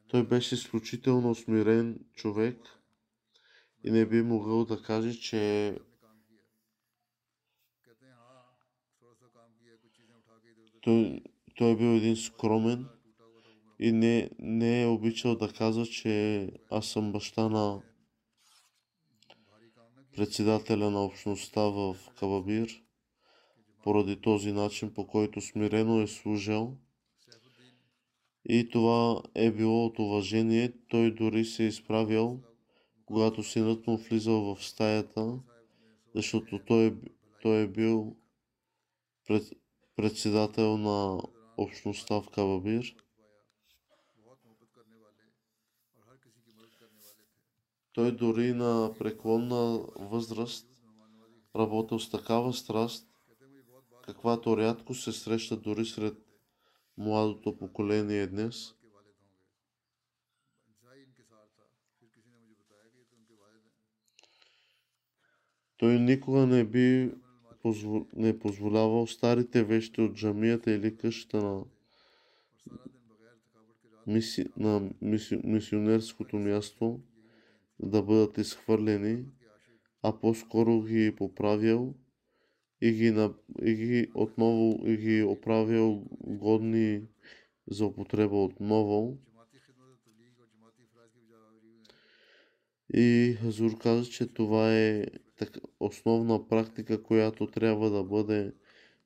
Той 0.07 0.27
беше 0.27 0.55
изключително 0.55 1.35
смирен 1.35 2.05
човек 2.13 2.57
и 3.83 3.91
не 3.91 4.05
би 4.05 4.21
могъл 4.21 4.65
да 4.65 4.81
каже, 4.83 5.19
че 5.19 5.75
той 10.81 11.21
той 11.57 11.71
е 11.71 11.75
бил 11.75 11.87
един 11.87 12.15
скромен 12.15 12.87
и 13.79 13.91
не, 13.91 14.29
не 14.39 14.83
е 14.83 14.87
обичал 14.87 15.35
да 15.35 15.53
казва, 15.53 15.85
че 15.85 16.47
аз 16.69 16.87
съм 16.87 17.11
баща 17.11 17.49
на 17.49 17.81
председателя 20.15 20.91
на 20.91 21.03
общността 21.03 21.61
в 21.61 21.95
Кабабир. 22.19 22.83
поради 23.83 24.21
този 24.21 24.51
начин, 24.51 24.93
по 24.93 25.07
който 25.07 25.41
смирено 25.41 26.01
е 26.01 26.07
служил. 26.07 26.77
И 28.45 28.69
това 28.69 29.21
е 29.35 29.51
било 29.51 29.85
от 29.85 29.99
уважение. 29.99 30.73
Той 30.87 31.11
дори 31.11 31.45
се 31.45 31.63
е 31.63 31.67
изправил, 31.67 32.39
когато 33.05 33.43
синът 33.43 33.87
му 33.87 33.97
влизал 33.97 34.55
в 34.55 34.65
стаята, 34.65 35.39
защото 36.15 36.59
той 36.67 36.85
е, 36.85 36.93
той 37.41 37.61
е 37.61 37.67
бил 37.67 38.15
пред, 39.27 39.43
председател 39.95 40.77
на 40.77 41.21
общността 41.57 42.15
в 42.15 42.29
Кабабир. 42.33 42.95
Той 47.93 48.11
дори 48.11 48.53
на 48.53 48.93
преклонна 48.99 49.85
възраст 49.99 50.67
работил 51.55 51.99
с 51.99 52.09
такава 52.09 52.53
страст, 52.53 53.07
каквато 54.05 54.57
рядко 54.57 54.93
се 54.93 55.11
среща 55.11 55.57
дори 55.57 55.85
сред 55.85 56.17
младото 56.97 57.57
поколение 57.57 58.27
днес. 58.27 58.75
Той 65.77 65.99
никога 65.99 66.47
не 66.47 66.63
би 66.63 67.11
не 68.15 68.39
позволявал 68.39 69.07
старите 69.07 69.63
вещи 69.63 70.01
от 70.01 70.13
джамията 70.13 70.71
или 70.71 70.97
къщата 70.97 71.37
на, 71.37 71.63
миси... 74.07 74.45
на 74.57 74.89
миси... 75.01 75.41
мисионерското 75.43 76.35
място 76.35 76.99
да 77.81 78.03
бъдат 78.03 78.37
изхвърлени, 78.37 79.25
а 80.03 80.19
по-скоро 80.19 80.81
ги 80.81 81.15
поправил 81.15 81.95
и 82.81 82.91
ги, 82.91 83.29
и 83.61 83.73
ги 83.73 84.11
отново 84.13 84.87
и 84.87 84.97
ги 84.97 85.23
оправил 85.23 86.05
годни 86.21 87.03
за 87.67 87.85
употреба 87.85 88.43
отново. 88.43 89.17
И 92.93 93.37
Хазур 93.41 93.77
каза, 93.77 94.09
че 94.09 94.27
това 94.27 94.77
е 94.77 95.05
основна 95.79 96.47
практика, 96.47 97.03
която 97.03 97.47
трябва 97.47 97.89
да 97.89 98.03
бъде 98.03 98.53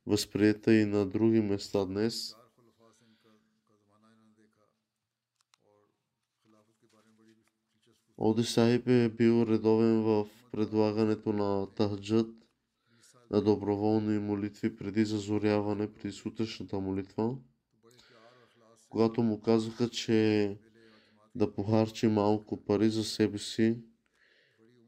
възприета 0.05 0.73
и 0.73 0.85
на 0.85 1.05
други 1.05 1.41
места 1.41 1.85
днес. 1.85 2.35
Оди 8.17 8.43
Сахиб 8.43 8.87
е 8.87 9.09
бил 9.09 9.45
редовен 9.47 10.01
в 10.03 10.27
предлагането 10.51 11.33
на 11.33 11.67
тахджът 11.75 12.35
на 13.31 13.41
доброволни 13.41 14.19
молитви 14.19 14.75
преди 14.75 15.05
зазоряване, 15.05 15.93
при 15.93 16.11
сутрешната 16.11 16.79
молитва. 16.79 17.37
Когато 18.89 19.23
му 19.23 19.41
казаха, 19.41 19.89
че 19.89 20.57
да 21.35 21.53
похарчи 21.53 22.07
малко 22.07 22.65
пари 22.65 22.89
за 22.89 23.03
себе 23.03 23.37
си, 23.37 23.77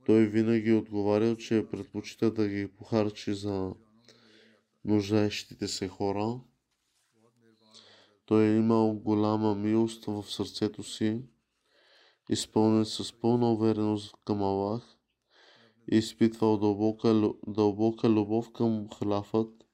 той 0.05 0.27
винаги 0.27 0.73
отговарял, 0.73 1.35
че 1.35 1.67
предпочита 1.71 2.33
да 2.33 2.47
ги 2.47 2.67
похарчи 2.67 3.33
за 3.33 3.73
нуждаещите 4.85 5.67
се 5.67 5.87
хора. 5.87 6.39
Той 8.25 8.45
е 8.45 8.57
имал 8.57 8.93
голяма 8.93 9.55
милост 9.55 10.05
в 10.05 10.23
сърцето 10.23 10.83
си, 10.83 11.21
изпълнен 12.29 12.85
с 12.85 13.13
пълна 13.13 13.51
увереност 13.53 14.15
към 14.25 14.43
Аллах 14.43 14.97
и 15.91 15.97
изпитвал 15.97 16.57
дълбока, 16.57 17.33
дълбока 17.47 18.09
любов 18.09 18.51
към 18.51 18.89
халафът. 18.89 19.67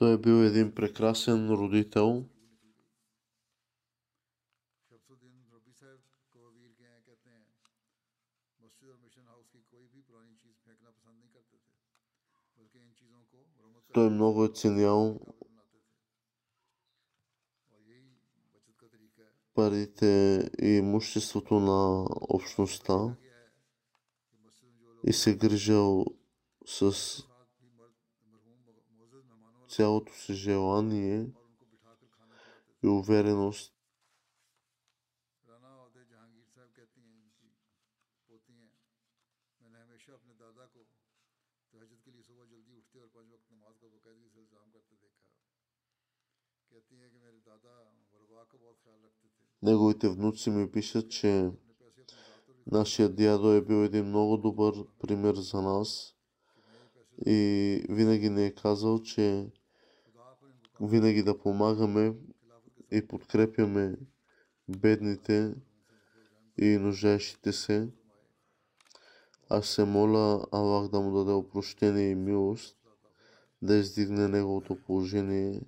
Той 0.00 0.14
е 0.14 0.18
бил 0.18 0.44
един 0.44 0.74
прекрасен 0.74 1.50
родител. 1.50 2.24
Той 13.92 14.10
много 14.10 14.44
е 14.44 14.48
ценял 14.48 15.20
парите 19.54 20.50
и 20.62 20.68
имуществото 20.68 21.60
на 21.60 22.06
общността 22.20 23.16
и 25.06 25.12
се 25.12 25.36
грижал 25.36 26.04
с 26.66 27.29
цялото 29.70 30.12
си 30.12 30.34
желание 30.34 31.26
и 32.82 32.88
увереност. 32.88 33.74
Неговите 49.62 50.08
внуци 50.08 50.50
ми 50.50 50.70
пишат, 50.70 51.10
че 51.10 51.50
нашия 52.66 53.08
дядо 53.08 53.52
е 53.52 53.64
бил 53.64 53.84
един 53.84 54.04
много 54.04 54.36
добър 54.36 54.74
пример 54.98 55.34
за 55.34 55.62
нас 55.62 56.16
и 57.26 57.82
винаги 57.88 58.30
не 58.30 58.46
е 58.46 58.54
казал, 58.54 59.02
че 59.02 59.50
винаги 60.80 61.22
да 61.22 61.38
помагаме 61.38 62.14
и 62.90 63.06
подкрепяме 63.06 63.96
бедните 64.68 65.54
и 66.58 66.66
нуждаещите 66.66 67.52
се. 67.52 67.88
Аз 69.48 69.68
се 69.68 69.84
моля 69.84 70.46
Аллах 70.52 70.90
да 70.90 71.00
му 71.00 71.18
даде 71.18 71.32
опрощение 71.32 72.10
и 72.10 72.14
милост, 72.14 72.76
да 73.62 73.76
издигне 73.76 74.28
неговото 74.28 74.82
положение, 74.82 75.62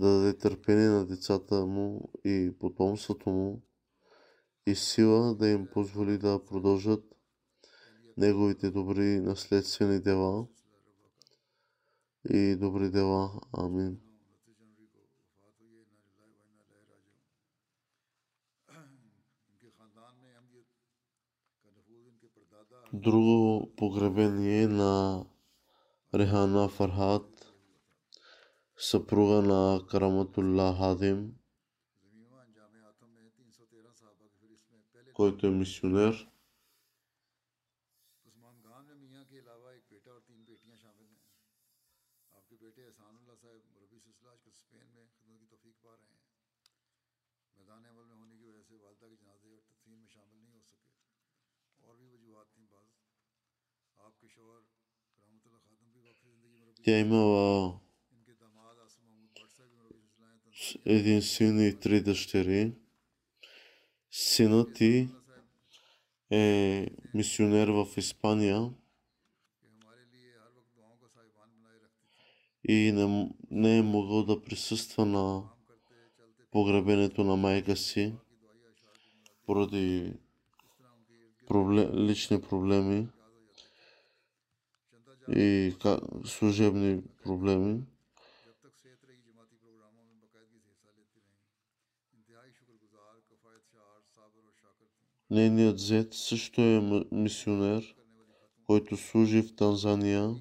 да 0.00 0.18
даде 0.18 0.38
търпение 0.38 0.88
на 0.88 1.06
децата 1.06 1.66
му 1.66 2.12
и 2.24 2.54
потомството 2.60 3.30
му 3.30 3.62
и 4.66 4.74
сила 4.74 5.34
да 5.34 5.48
им 5.48 5.66
позволи 5.66 6.18
да 6.18 6.44
продължат 6.44 7.04
неговите 8.16 8.70
добри 8.70 9.20
наследствени 9.20 10.00
дела 10.00 10.46
и 12.30 12.56
добри 12.56 12.90
дела. 12.90 13.40
Амин. 13.52 14.05
Друго 22.96 23.68
погребение 23.76 24.68
на 24.68 25.24
Рехана 26.14 26.68
Фархат, 26.68 27.52
съпруга 28.76 29.42
на 29.42 29.80
Караматулла 29.90 30.76
Хадим, 30.78 31.32
който 35.14 35.46
е 35.46 35.50
мисионер. 35.50 36.28
Тя 56.86 56.98
имала 56.98 57.74
един 60.84 61.22
син 61.22 61.68
и 61.68 61.80
три 61.80 62.00
дъщери. 62.00 62.72
Синът 64.10 64.74
ти 64.74 65.08
е 66.30 66.86
мисионер 67.14 67.68
в 67.68 67.86
Испания 67.96 68.70
и 72.68 72.92
не, 72.92 73.30
не 73.50 73.78
е 73.78 73.82
могъл 73.82 74.24
да 74.24 74.42
присъства 74.42 75.06
на 75.06 75.42
погребението 76.50 77.24
на 77.24 77.36
майка 77.36 77.76
си 77.76 78.14
поради 79.46 80.12
проблем, 81.46 81.90
лични 81.94 82.42
проблеми 82.42 83.08
и 85.28 85.74
служебни 86.24 87.02
проблеми. 87.24 87.82
Нейният 95.30 95.78
зет 95.78 96.14
също 96.14 96.60
е 96.60 97.04
мисионер, 97.12 97.94
който 98.66 98.96
служи 98.96 99.42
в 99.42 99.56
Танзания. 99.56 100.34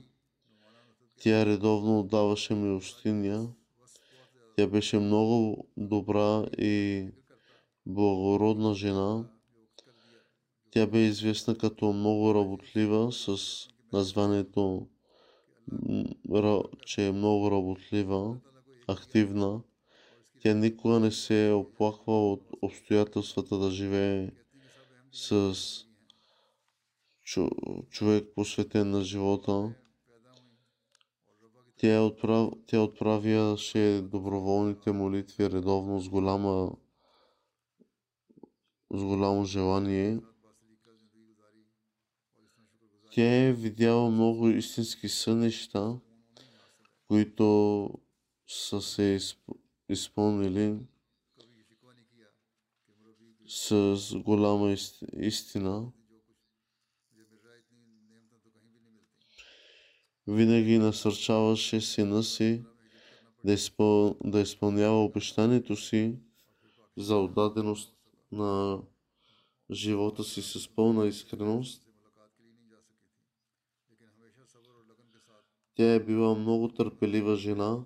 Тя 1.22 1.46
редовно 1.46 2.00
отдаваше 2.00 2.56
милостиня. 2.56 3.48
Тя 4.58 4.68
беше 4.68 5.00
много 5.00 5.68
добра 5.78 6.46
и 6.58 7.08
благородна 7.86 8.74
жена. 8.74 9.30
Тя 10.72 10.88
бе 10.88 11.00
известна 11.00 11.58
като 11.58 11.94
много 11.94 12.34
работлива 12.36 13.12
с 13.12 13.38
названието, 13.96 14.88
че 16.86 17.08
е 17.08 17.12
много 17.12 17.52
работлива, 17.52 18.38
активна. 18.88 19.62
Тя 20.42 20.54
никога 20.54 21.00
не 21.00 21.12
се 21.12 21.48
е 21.48 21.54
оплаква 21.54 22.32
от 22.32 22.44
обстоятелствата 22.62 23.58
да 23.58 23.72
живее 23.72 24.32
с 25.12 25.56
човек 27.90 28.28
посветен 28.36 28.90
на 28.90 29.02
живота. 29.02 29.74
Тя, 31.78 32.02
отправ... 32.02 32.50
тя 32.68 32.82
отправяше 32.82 34.02
доброволните 34.02 34.92
молитви 34.92 35.50
редовно 35.50 36.00
с 36.00 36.10
голяма 36.10 36.72
с 38.92 39.04
голямо 39.04 39.46
желание. 39.46 40.20
Тя 43.16 43.46
е 43.48 43.54
видяла 43.54 44.12
много 44.12 44.50
истински 44.50 45.10
сънища, 45.10 46.00
които 47.08 47.90
са 48.48 48.82
се 48.82 49.20
изпълнили 49.90 50.80
с 53.48 53.98
голяма 54.16 54.76
истина. 55.18 55.92
Винаги 60.28 60.78
насърчаваше 60.78 61.82
сина 61.82 62.24
си 62.24 62.64
да, 63.44 63.54
изпъл... 63.54 64.16
да 64.24 64.40
изпълнява 64.40 65.04
обещанието 65.04 65.76
си 65.76 66.16
за 66.98 67.18
отдаденост 67.18 67.96
на 68.32 68.82
живота 69.72 70.24
си 70.24 70.42
с 70.42 70.76
пълна 70.76 71.08
искреност. 71.08 71.85
Тя 75.76 75.94
е 75.94 76.00
била 76.00 76.36
много 76.36 76.68
търпелива 76.68 77.36
жена 77.36 77.80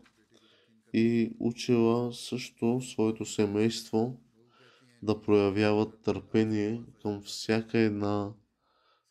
и 0.94 1.32
учила 1.40 2.14
също 2.14 2.82
своето 2.82 3.26
семейство 3.26 4.20
да 5.04 5.22
проявяват 5.22 6.02
търпение 6.04 6.82
към 7.02 7.22
всяка 7.22 7.78
една 7.78 8.34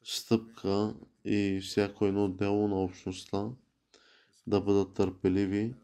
стъпка 0.05 0.95
и 1.25 1.61
всяко 1.63 2.07
едно 2.07 2.29
дело 2.29 2.69
на 2.69 2.83
общността, 2.83 3.49
да 4.47 4.61
бъдат 4.61 4.95
търпеливи. 4.95 5.75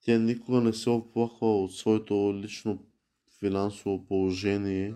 Тя 0.00 0.18
никога 0.18 0.60
не 0.60 0.72
се 0.72 0.90
оплаква 0.90 1.62
от 1.62 1.74
своето 1.74 2.34
лично 2.34 2.84
финансово 3.38 4.06
положение, 4.06 4.94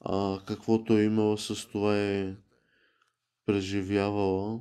а 0.00 0.40
каквото 0.46 0.98
е 0.98 1.02
имала 1.02 1.38
с 1.38 1.68
това 1.68 1.98
е 1.98 2.36
преживявала. 3.46 4.60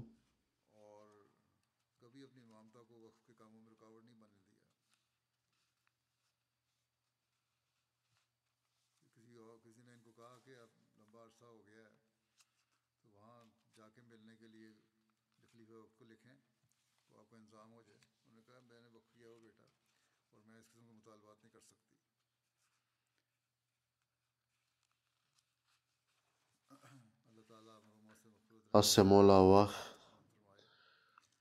Аз 28.75 28.89
се 28.89 29.03
моля 29.03 29.33
Аллах 29.33 29.95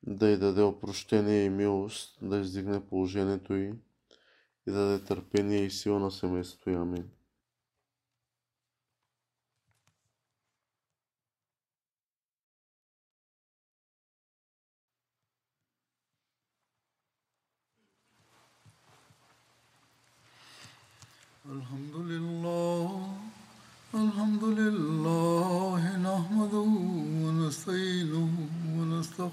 да 0.03 0.29
й 0.29 0.37
даде 0.37 0.63
опрощение 0.63 1.45
и 1.45 1.51
милост, 1.51 2.19
да 2.23 2.39
издигне 2.39 2.87
положението 2.87 3.55
й 3.55 3.75
и 4.67 4.71
да 4.71 4.87
даде 4.87 5.05
търпение 5.05 5.65
и 5.65 5.71
сила 5.71 5.99
на 6.01 6.11
семейството. 6.11 6.71
Амин. 6.71 7.11